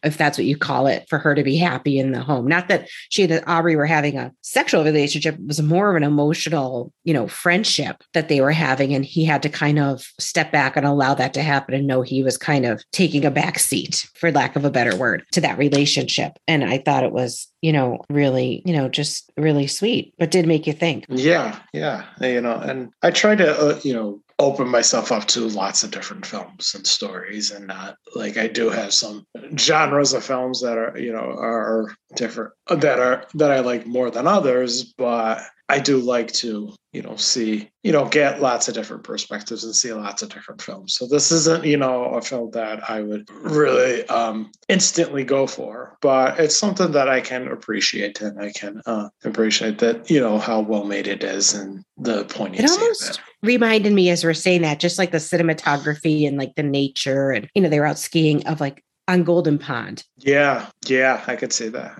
if 0.02 0.16
that's 0.16 0.38
what 0.38 0.44
you 0.44 0.56
call 0.56 0.86
it 0.86 1.06
for 1.08 1.18
her 1.18 1.34
to 1.34 1.42
be 1.42 1.56
happy 1.56 1.98
in 1.98 2.12
the 2.12 2.20
home 2.20 2.46
not 2.46 2.68
that 2.68 2.88
she 3.10 3.24
and 3.24 3.42
aubrey 3.46 3.76
were 3.76 3.86
having 3.86 4.16
a 4.16 4.32
sexual 4.42 4.84
relationship 4.84 5.34
it 5.34 5.46
was 5.46 5.60
more 5.62 5.90
of 5.90 5.96
an 5.96 6.02
emotional 6.02 6.92
you 7.04 7.12
know 7.12 7.26
friendship 7.28 8.02
that 8.14 8.28
they 8.28 8.40
were 8.40 8.52
having 8.52 8.94
and 8.94 9.04
he 9.04 9.24
had 9.24 9.42
to 9.42 9.48
kind 9.48 9.78
of 9.78 10.06
step 10.18 10.52
back 10.52 10.76
and 10.76 10.86
allow 10.86 11.14
that 11.14 11.34
to 11.34 11.42
happen 11.42 11.74
and 11.74 11.86
know 11.86 12.02
he 12.02 12.22
was 12.22 12.38
kind 12.38 12.64
of 12.64 12.82
taking 12.92 13.24
a 13.24 13.30
back 13.30 13.58
seat 13.58 14.08
for 14.14 14.30
lack 14.32 14.56
of 14.56 14.64
a 14.64 14.70
better 14.70 14.96
word 14.96 15.24
to 15.32 15.40
that 15.40 15.58
relationship 15.58 16.32
and 16.46 16.64
i 16.64 16.78
thought 16.78 17.04
it 17.04 17.12
was 17.12 17.48
you 17.62 17.72
know 17.72 18.00
really 18.08 18.62
you 18.64 18.72
know 18.72 18.88
just 18.88 19.30
really 19.36 19.66
sweet, 19.66 20.14
but 20.18 20.30
did 20.30 20.46
make 20.46 20.66
you 20.66 20.72
think. 20.72 21.06
Yeah, 21.08 21.58
yeah, 21.72 22.04
you 22.20 22.40
know, 22.40 22.56
and 22.56 22.90
I 23.02 23.10
try 23.10 23.36
to, 23.36 23.58
uh, 23.58 23.80
you 23.82 23.92
know, 23.92 24.20
open 24.38 24.68
myself 24.68 25.12
up 25.12 25.26
to 25.26 25.48
lots 25.48 25.82
of 25.82 25.90
different 25.90 26.26
films 26.26 26.74
and 26.74 26.86
stories, 26.86 27.50
and 27.50 27.66
not 27.66 27.96
like 28.14 28.36
I 28.36 28.48
do 28.48 28.68
have 28.68 28.92
some 28.92 29.26
genres 29.56 30.12
of 30.12 30.24
films 30.24 30.60
that 30.60 30.76
are, 30.76 30.96
you 30.98 31.12
know, 31.12 31.18
are 31.18 31.94
different 32.16 32.52
that 32.68 32.98
are 32.98 33.26
that 33.34 33.50
I 33.50 33.60
like 33.60 33.86
more 33.86 34.10
than 34.10 34.26
others, 34.26 34.92
but 34.98 35.40
I 35.68 35.80
do 35.80 35.98
like 35.98 36.32
to, 36.34 36.72
you 36.92 37.02
know, 37.02 37.16
see, 37.16 37.68
you 37.82 37.90
know, 37.90 38.06
get 38.06 38.40
lots 38.40 38.68
of 38.68 38.74
different 38.74 39.02
perspectives 39.02 39.64
and 39.64 39.74
see 39.74 39.92
lots 39.92 40.22
of 40.22 40.28
different 40.28 40.62
films. 40.62 40.94
So 40.94 41.08
this 41.08 41.32
isn't, 41.32 41.64
you 41.64 41.76
know, 41.76 42.04
a 42.04 42.22
film 42.22 42.50
that 42.52 42.88
I 42.88 43.00
would 43.00 43.28
really 43.32 44.06
um, 44.08 44.52
instantly 44.68 45.24
go 45.24 45.46
for, 45.48 45.98
but 46.00 46.38
it's 46.38 46.56
something 46.56 46.92
that 46.92 47.08
I 47.08 47.20
can 47.20 47.48
appreciate 47.48 48.20
and 48.20 48.40
I 48.40 48.52
can 48.52 48.80
uh, 48.86 49.08
appreciate 49.24 49.78
that, 49.78 50.08
you 50.08 50.20
know, 50.20 50.38
how 50.38 50.60
well 50.60 50.84
made 50.84 51.08
it 51.08 51.24
is 51.24 51.52
and 51.52 51.84
the 51.96 52.24
poignancy. 52.26 52.64
It 52.64 52.70
almost 52.70 53.20
reminded 53.42 53.92
me 53.92 54.10
as 54.10 54.24
we're 54.24 54.34
saying 54.34 54.62
that, 54.62 54.78
just 54.78 54.98
like 54.98 55.10
the 55.10 55.18
cinematography 55.18 56.28
and 56.28 56.38
like 56.38 56.54
the 56.54 56.62
nature, 56.62 57.32
and 57.32 57.48
you 57.54 57.62
know, 57.62 57.68
they 57.68 57.80
were 57.80 57.86
out 57.86 57.98
skiing 57.98 58.46
of 58.46 58.60
like 58.60 58.84
on 59.08 59.22
Golden 59.22 59.58
Pond. 59.58 60.04
Yeah, 60.16 60.66
yeah, 60.86 61.22
I 61.26 61.36
could 61.36 61.52
see 61.52 61.68
that. 61.68 61.94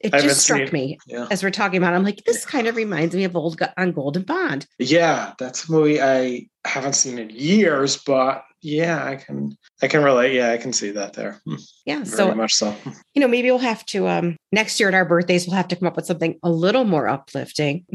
it 0.00 0.12
just 0.12 0.42
struck 0.42 0.60
seen, 0.60 0.70
me 0.72 0.98
yeah. 1.06 1.26
as 1.30 1.42
we're 1.42 1.50
talking 1.50 1.78
about. 1.78 1.92
It. 1.92 1.96
I'm 1.96 2.04
like, 2.04 2.22
this 2.26 2.44
kind 2.44 2.66
of 2.66 2.76
reminds 2.76 3.14
me 3.14 3.24
of 3.24 3.36
old 3.36 3.60
on 3.76 3.92
Golden 3.92 4.24
Pond. 4.24 4.66
Yeah, 4.78 5.32
that's 5.38 5.68
a 5.68 5.72
movie 5.72 6.00
I 6.00 6.48
haven't 6.66 6.94
seen 6.94 7.18
in 7.18 7.30
years, 7.30 7.96
but 7.96 8.44
yeah, 8.62 9.04
I 9.04 9.16
can 9.16 9.56
I 9.82 9.88
can 9.88 10.02
relate. 10.02 10.34
Yeah, 10.34 10.52
I 10.52 10.58
can 10.58 10.72
see 10.72 10.90
that 10.90 11.14
there. 11.14 11.40
Hmm. 11.46 11.54
Yeah, 11.86 11.96
Very 11.96 12.06
so 12.06 12.34
much 12.34 12.52
so. 12.52 12.74
You 13.14 13.20
know, 13.20 13.28
maybe 13.28 13.50
we'll 13.50 13.58
have 13.58 13.84
to 13.86 14.08
um 14.08 14.36
next 14.52 14.78
year 14.78 14.88
at 14.88 14.94
our 14.94 15.04
birthdays 15.04 15.46
we'll 15.46 15.56
have 15.56 15.68
to 15.68 15.76
come 15.76 15.88
up 15.88 15.96
with 15.96 16.06
something 16.06 16.38
a 16.42 16.50
little 16.50 16.84
more 16.84 17.08
uplifting. 17.08 17.86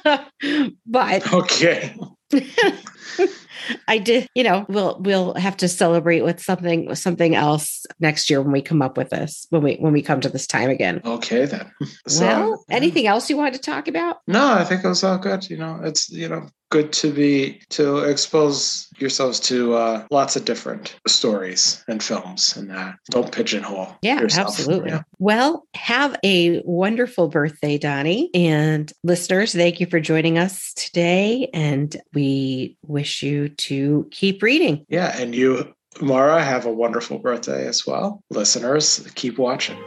but 0.86 1.32
okay. 1.32 1.94
I 3.88 3.98
did, 3.98 4.28
you 4.34 4.42
know, 4.42 4.66
we'll 4.68 4.98
we'll 5.00 5.34
have 5.34 5.56
to 5.58 5.68
celebrate 5.68 6.22
with 6.22 6.42
something 6.42 6.86
with 6.86 6.98
something 6.98 7.34
else 7.34 7.86
next 8.00 8.30
year 8.30 8.42
when 8.42 8.52
we 8.52 8.62
come 8.62 8.82
up 8.82 8.96
with 8.96 9.10
this, 9.10 9.46
when 9.50 9.62
we 9.62 9.76
when 9.76 9.92
we 9.92 10.02
come 10.02 10.20
to 10.20 10.28
this 10.28 10.46
time 10.46 10.70
again. 10.70 11.00
Okay 11.04 11.46
then. 11.46 11.70
So, 12.06 12.26
well, 12.26 12.64
anything 12.70 13.06
else 13.06 13.28
you 13.28 13.36
wanted 13.36 13.54
to 13.54 13.60
talk 13.60 13.88
about? 13.88 14.18
No, 14.26 14.52
I 14.52 14.64
think 14.64 14.84
it 14.84 14.88
was 14.88 15.04
all 15.04 15.18
good. 15.18 15.48
You 15.48 15.56
know, 15.56 15.80
it's 15.82 16.10
you 16.10 16.28
know, 16.28 16.48
good 16.70 16.92
to 16.94 17.12
be 17.12 17.60
to 17.70 17.98
expose 17.98 18.87
yourselves 19.00 19.40
to 19.40 19.74
uh, 19.74 20.06
lots 20.10 20.36
of 20.36 20.44
different 20.44 20.96
stories 21.06 21.82
and 21.88 22.02
films 22.02 22.56
and 22.56 22.72
uh, 22.72 22.92
don't 23.10 23.32
pigeonhole 23.32 23.96
yeah 24.02 24.20
yourself. 24.20 24.48
absolutely. 24.48 24.90
Yeah. 24.90 25.02
well 25.18 25.66
have 25.74 26.16
a 26.24 26.60
wonderful 26.64 27.28
birthday 27.28 27.78
donny. 27.78 28.30
And 28.34 28.92
listeners 29.02 29.52
thank 29.52 29.80
you 29.80 29.86
for 29.86 30.00
joining 30.00 30.38
us 30.38 30.72
today. 30.74 31.48
And 31.52 31.96
we 32.14 32.76
wish 32.82 33.22
you 33.22 33.48
to 33.48 34.08
keep 34.10 34.42
reading. 34.42 34.84
Yeah 34.88 35.16
and 35.18 35.34
you 35.34 35.74
maura 36.00 36.42
have 36.42 36.66
a 36.66 36.72
wonderful 36.72 37.18
birthday 37.18 37.66
as 37.66 37.86
well. 37.86 38.22
Listeners 38.30 39.08
keep 39.14 39.38
watching. 39.38 39.78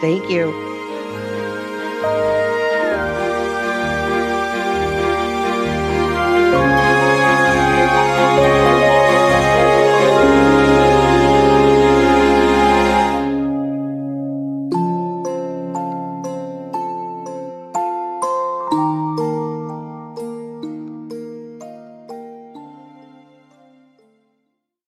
Thank 0.00 0.30
you 0.30 0.79